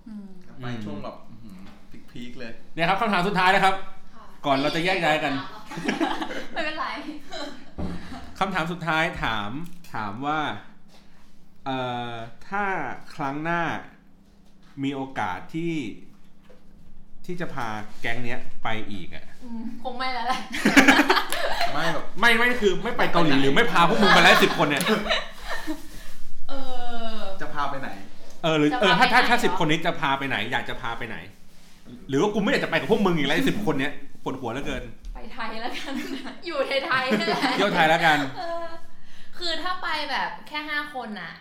[0.07, 0.25] อืม
[0.57, 1.15] ไปช่วงแบบ
[2.11, 3.75] peak ๆเลยเนี่ยครับคำถามสุดท้ายนะครับ
[4.15, 5.33] ค่ะก่อนเราจะแยกย้ายกัน
[6.53, 6.85] ไม่เป็นไร
[8.39, 9.51] คำถามสุดท้ายถาม
[9.93, 10.39] ถามว่า
[11.65, 12.11] เอ่อ
[12.47, 12.65] ถ้า
[13.15, 13.61] ครั้งหน้า
[14.83, 15.73] มีโอกาสที่
[17.25, 17.67] ที่จะพา
[18.01, 20.39] แก๊งเนี้ยไปอีกอะอืมคงไม่แล้วแหละ
[21.73, 24.83] ไม่แบบไม่ไม่คือไม่ไปเกาหลีหรือไม่พาพวกมึงไปแล้วสิบคนเนี่ย
[26.49, 26.53] เอ
[27.17, 27.89] อ จะพาไปไหน
[28.43, 31.17] เออหรือจะเออพาถ้าไปไหนถ้าถ้าเหรอสิบคนนี้จะพาไปไหน อยากจะพาไปไหน
[32.09, 35.93] หรือว่ากูไม่อยากจะไปกับพวกมึงอีกแล้วสิบคนเนี้ยปวดหัวเหลือเกิน ไปไทยแล้วกัน
[36.47, 38.65] อยู่ไทยๆนี่แหละ เที่ยวไทยแล้วกัน เออ
[39.39, 41.33] คือถ้าไปแบบแค่ห้าคนน่ะ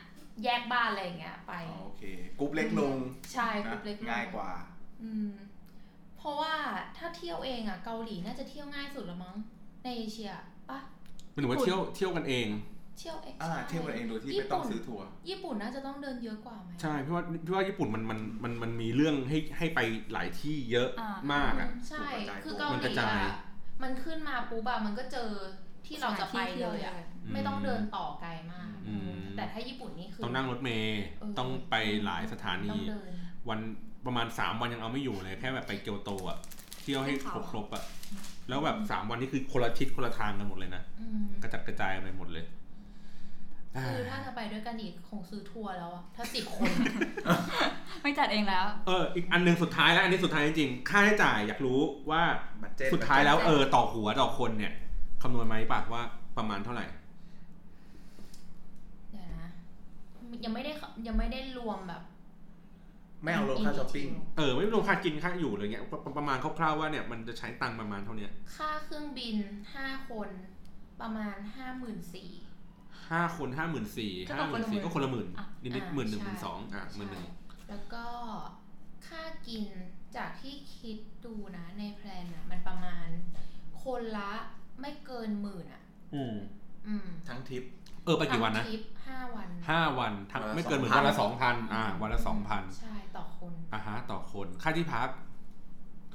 [0.44, 2.02] แยกบ้านอะไรอย่างเงี้ยไปโอเค
[2.38, 2.96] กรุ๊ปเล็กลง
[3.32, 4.50] ใช่กนะรุ๊ปเล็กลงง่ายกว่านะ
[5.02, 5.30] อืม
[6.18, 6.54] เพราะว่า
[6.96, 9.36] ถ้าเที่ยวเองอะเกาหลีน่าจะเที่ยวง่ายสุดละมั้ง
[9.84, 10.30] ในเอเชีย
[10.70, 10.78] ปะ
[11.32, 12.48] มันถือว่าเที่ยวเที่ยวกันเอง
[12.98, 19.80] เที่ยวเองอ่าใช่เที่ยวกันเองโดยที่ไม่ต้องซื้อทัวร์ญี่ปุ่นน่าจะต้องเดินเยอะกว่าไหมใช่พี่ว่าพี่ว่าญี่ปุ่นมันมันมันมันมีเรื่องให้ให้ไป
[20.12, 23.36] หลายที่เยอะอ่ามมากอะใช่กระจายคือตัวเกาหมันกลีระจายอะ
[23.82, 25.30] มันขึ้นมาปุ๊บอะมันก็เจอ
[25.86, 26.94] ที่เราจะไปเลยอะ
[27.32, 33.10] ไม่ต้องเดินต่อไกลมากอืมแต่ถ้าญี่ปุ่นนี่คือต้องนั่งรถเมย์เออต้องไปหลายสถานีต้องเดิน
[33.48, 33.60] วัน
[34.06, 36.38] ประมาณสามวันยังเอาไม่อยู่เลย แค่แบบไปเกียวโตอะ
[36.82, 37.84] เที่ยวให้ครบครบๆอะ
[38.48, 42.44] แล้วแบบสามวันนี้คือคนละทิศคนละทางกันหมดเลยนะอืมกระจัดกระจายไปหมดเลย
[43.84, 46.70] คือถ้าจะไปด้วยกันอีกคงซื้อทัวร์แล้วอะถ้าสิบคน
[48.02, 52.22] ไม่จัดเองแล้ว เออ อีกอันหนึ่งสุดท้ายแล้ว อันนี้สุดท้ายจริงๆค่าใช้จ่ายอยากรู้ว่า
[52.62, 54.72] budget สุดท้ายแล้วเออต่อหัวต่อคนเนี่ย
[55.22, 56.02] คำนวณไหมปะว่า
[56.36, 56.86] ประมาณเท่าไหร่
[59.12, 59.48] เดี๋ยวนะ
[60.44, 60.72] ยังไม่ได้
[61.06, 62.02] ยังไม่ได้รวมแบบ
[63.22, 64.06] ไม่เอาลงค่าช้อปปิ้ง
[64.38, 69.36] เออ ไม่รวมค่ากินค่าอยู่อะไรเงี้ย ประประมาณคร่าวๆว่าเนี่ยมันจะใช้ตังค์ประมาณเท่าเนี้ยค่าเครื่องบิน
[69.74, 70.28] ห้าคน
[71.00, 72.30] ประมาณห้าหมื่นสี่
[73.10, 77.24] ห้าคนห้าหมื่นสี่ก็ตห้ากหคนมื่นละสี่ก็คนละหมื่นอะนิดๆหมื่นหนึ่งหมื่นสองอะหมื่นหนึ่ง
[77.68, 78.06] แล้วก็
[79.06, 79.64] ค่ากิน
[80.16, 83.08] จากที่คิดดูนะในแพลนอะมันประมาณ
[83.84, 84.32] คนละ
[84.80, 85.82] ไม่เกินหมื่นอะ
[86.14, 86.34] อืม
[86.86, 95.08] อืมทั้งทริปเออไปกี่วันนะทริปห้าวันห้าวันทั้งวันละไม่เกินหมื่น2,000วันละสองพันอ่า วันละสองพันใช่ต่อคนอ่าฮะ ต่อคนค่าที่พัก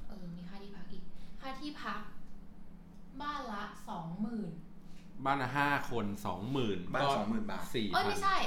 [0.08, 1.04] เออมีค่าที่พักอีก
[1.42, 2.00] ค่าที่พัก
[3.22, 4.52] บ้านละสองหมื่น
[5.26, 8.38] บ้านละห้าคนสองหมื่นบ้านก็สองหมื่นบาทสี่เอ้ยพันไม่ใช่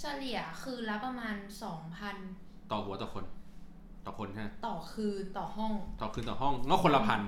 [0.00, 2.16] เฉลี่ยคืนละประมาณสองพัน
[2.70, 3.24] ต่อหัวต่อคน
[4.06, 7.20] ต่อคนใช่ไหมต่อคืนต่อห้อง ต่อคืนต่อห้องก็คนละพัน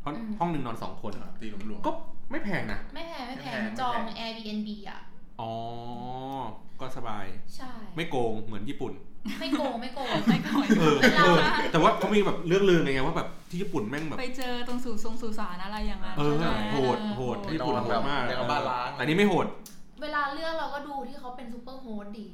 [0.00, 1.92] เพราะอืมห้องหนึ่งนอนสองคนตีหลวมๆก็
[2.30, 5.00] ไม่แพงนะ ไม่แพงไม่แพไม่งแพงไม่แพงจอง Airbnb อะ
[5.40, 5.52] อ๋อ
[6.80, 7.24] ก็สบาย
[7.56, 8.92] ใช่ ไม่โกงเหมือนญี่ปุ่น
[9.40, 11.38] ไม่โกงไม่โกงไม่ก่อนเออเออ
[11.72, 19.46] แต่ว่าเขามีแบบเรื่องลือไงว่าแบบที่ญี่ปุ่นแม่งแบบ ไปเจอตรงสู่ทรงสู่สารอะไรอย่างนั้นเออใช่ไหมโหดโหดญี่ปุ่นโหดมากเรียกว่าบ้านล้างแต่นี่ไม่โหด
[20.02, 22.26] เวลาเลือกเราก็ดูที่เขาเป็น superhost ดิ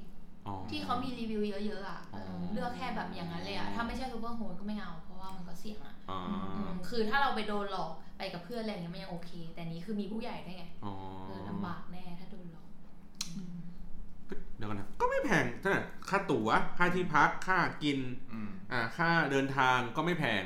[0.46, 6.20] อ๋อที่เขามีรีวิวเยอะๆอะเอออ๋อเลือกแค่แบบอย่างนั้นเลยอะถ้าไม่ใช่ superhost ก็ไม่เอาเพราะว่ามันก็เสี่ยงอะอ๋อ
[6.56, 10.94] อืมคือถ้าเราไปโดนหลอก ไปกับเพื่อนอะไรอย่างเงี้ยมันยังโอเค แต่นี้คือมีผู้ใหญ่ด้วยไงอ๋อ
[11.26, 12.66] เออลำบากแน่ถ้าโดนหลอก
[14.56, 16.48] เดี๋ยวกันนะก็ไม่แพงเท่าไหร่ค่าตั๋ว
[16.78, 17.98] ค่าที่พักค่ากิน
[18.32, 20.42] อืมอ่าค่าเดินทางก็ไม่แพง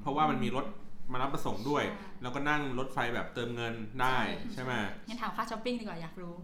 [0.00, 0.66] เพราะว่ามันมีรถ
[1.12, 4.18] มารับประส่งด้วยใช่แล้วก็นั่งรถไฟแบบเติมเงินได้
[4.52, 4.72] ใช่ไหม
[5.08, 6.34] งั้นถามค่าช้อปปิ้งดีกว่าอยากรู้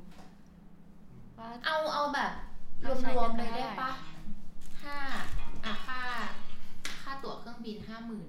[1.39, 2.33] ว่าเอาเอาแบบ
[2.83, 3.93] เราใช้รวมกันๆเลยได้ได้ปะ
[4.85, 4.99] ห้า
[5.67, 6.03] อะค่า
[7.03, 8.29] ค่าตั๋วเครื่องบินห้าหมื่น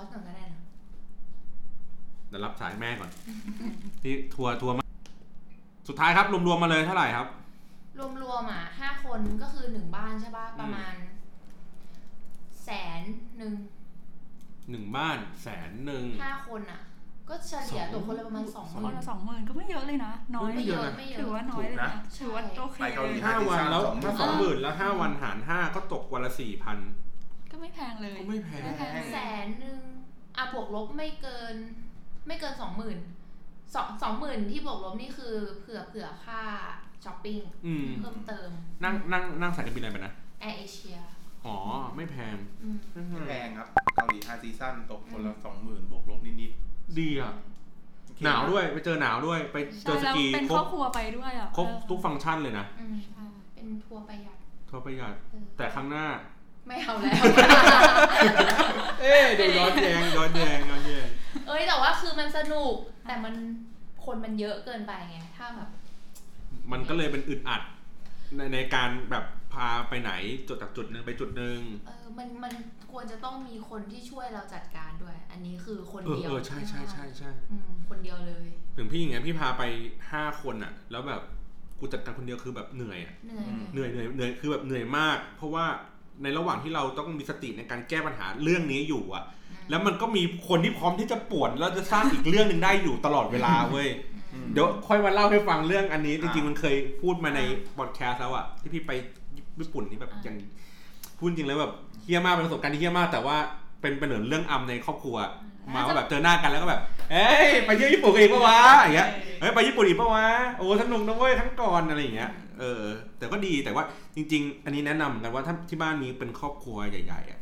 [0.00, 0.60] อืมคอร์สหนึ่งก็ได้นะ
[2.28, 3.10] เดี๋ยวรับสายแม่ก่อน
[4.02, 4.84] ที่ทัวร์ทัวร์มา
[5.88, 7.28] สุดท้ายครับ รวมๆมาเลยเท่าไหร่ครับ
[8.22, 10.94] รวมๆอะห้าคนก็คือหนึ่งบ้านใช่ปะประมาณ
[12.64, 13.00] แสน
[13.38, 13.52] หนึ่ง
[14.70, 16.80] หนึ่งบ้านแสนหนึ่ง ห้าคนอะ
[17.28, 26.78] ก็เฉลี่ยสองตกคนละประมาณสองหคนมื่นละสองหมื่นก็ไม่เยอะเลยนะ น้อยไม่ไม่เยเยอะอะนะ ไม่เยอะถือว่าน้อยเลยนะถูกนะถือว่าโอเคไปเกาหลี ห้าวันแล้วสองหมื่นถ้าสองหมื่นแล้วห้าวันหารห้าก็ตกวันละสี่พัน
[27.54, 29.80] ก็ไม่แพงเลย ก็ไม่แพงไม่แพง แสนหนึ่ง
[30.36, 31.54] อะบวกลบไม่เกิน
[32.26, 32.98] ไม่เกินสองหมื่น
[33.74, 36.42] สองสองหมื่นที่บวกลบนี่คือเผื่อเผื่อค่า
[37.04, 38.48] ช้อปปิ้งอืมเพิ่มเติม
[38.84, 40.96] นั่งนั่งนั่งสายการบินอะไรไปนะแอร์เอเชีย
[41.46, 41.56] อ๋อ
[41.96, 42.76] ไม่แพงอืม
[43.26, 46.52] แพงครับเกาหลี high season ตกคนละสองหมื่นบวกลบนิด
[47.00, 53.24] ดีอะๆโอเคหนาวด้วยไปเจอหนาวด้วยไปเจใช่อสแล้วกีเป็นคครรอบบครัวไปด้วยอะครบเออทุกฟังก์ชันเลยนะอืมใช่
[53.54, 54.38] เป็นทัวร์ประหยัด
[54.68, 56.06] ทัวร์ประหยัดเออแต่ครั้งหน้า
[56.66, 57.22] ไม่เอาแล้ว
[59.00, 61.08] เอ๊ะเดี๋ยวย้อนแยงย้อนแยงย้อนแยง
[61.46, 62.74] เอ้ยแต่ว่าคือมันสนุก
[63.06, 63.34] แต่มัน
[64.04, 65.68] คนมันเยอะเกินไปไงถ้าแบบ
[66.72, 67.62] มันก็เลยเป็นอึดอัด
[68.36, 70.12] ในในการแบบพาไปไหน
[70.48, 72.52] จุดจากจุดหนึ่งไปจุดหนึ่งเออมันมัน
[72.92, 78.46] ควรจะต้องมีคนที่ช่วยเราจัดการด้วย อันนี้คือคนเออเดียวเออใช่ใช่ใช่ใช่อืมคนเดียวเลย
[78.76, 79.62] ถึงพี่อย่างเงี้ยพี่พาไป
[80.12, 81.22] ห้าคนอะแล้วแบบ
[81.78, 85.66] กูจัดการคนเดียวคือแบบเหนื่อยอะเหนื่อยเหนื่อยเหนื่อยเหนื่อยคือแบบเหนื่อยมาก เพราะว่า
[86.22, 89.24] ในระหว่างที่เราต้องมีสติในการแก้ปัญหาเรื่องนี้อยู่อะ
[89.70, 93.88] แล้วมันก็มีคนที่พร้อมที่จะป่วนแล้วจะสร้างอีกเรื่องหนึ่งได้อยู่ตลอดเวลาเว้ย
[94.32, 97.40] อืมเดี๋ยวค่อยมาเล่าให้ฟังเรื่องอันนี้จอ่าริงๆมันเคยพูดมาใน
[97.78, 98.92] บอดแคสต์แล้วอะที่พี่ไป
[99.60, 100.36] ญี่ปุ่นนี่แบบอ่าอย่าง
[101.18, 103.36] พูดจริงแล้วแบบเฮี้ยมากเป็นประสบการณ์ที่เฮี้ยมาก แต่ว่า
[103.80, 105.16] เป็นเป็นเหมือนเรื่องอำในครอบครัว
[105.74, 106.80] มาว่าแบบเจอหน้ากันแล้วก็แบบ
[107.12, 109.08] เอ้ยไปเที่ยวญี่ปุ่นกันอีกปะวะอย่างเงี้ย
[109.40, 110.26] เฮ้ยไปญี่ปุ่นอีกปะวะ
[110.58, 112.30] โอ้สนุกนะเว้ยครั้งก่อนอะไรอย่างเงี้ย
[112.60, 112.82] เออ
[113.18, 113.84] แต่ก็ดีแต่ว่า
[114.14, 117.40] จริง ๆ อันนี้แนะนำเหมือนกันว่าถ้าที่บ้านมีเป็นครอบครัวใหญ่ ๆอะ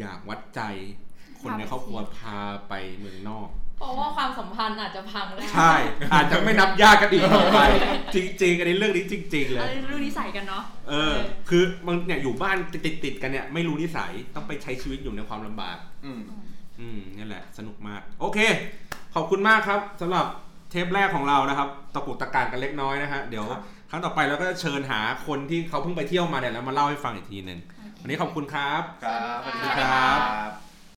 [0.00, 0.60] อยากวัดใจ
[1.40, 2.38] คนในครอบครัวพา
[2.68, 3.48] ไปเมืองนอก
[3.78, 5.72] เพราะว่าความสัมพันธ์อาจจะพังได้ใช่
[6.14, 7.58] อาจจะไม่นับญาติกันอีกต่อไป
[8.14, 11.14] จริง ๆ อันนี้เรื่องนี้จริง ๆ เลอะไรยรู้นิสัยกันเนาะเออ
[11.48, 16.20] คือมันเนี่ยอยู่บ้านติดติดๆกันเนี่ยไม่รู้นิสัยต้องไปใช้ชีวิตอยู่ในความลำบากอืม
[16.80, 18.38] อืมนี่แหละ สนุกมาก โอเค
[19.14, 20.26] ขอบคุณมากครับสำหรับ
[20.70, 23.52] เทปแรกของเรานะครับ ตะกุกตะการกันเล็กน้อยนะฮะเดี๋ยวค
[23.94, 27.58] รับครั้งต่อไปเราก็จะเชิญหาคนที่เขาเพิ่งไปเที่ยวมาเนี่ยแล้วมาเล่าให้ฟังอีกทีหนึ่ง
[28.00, 30.73] วันนี้ขอบคุณครับ ครับสวัสดีครับครับ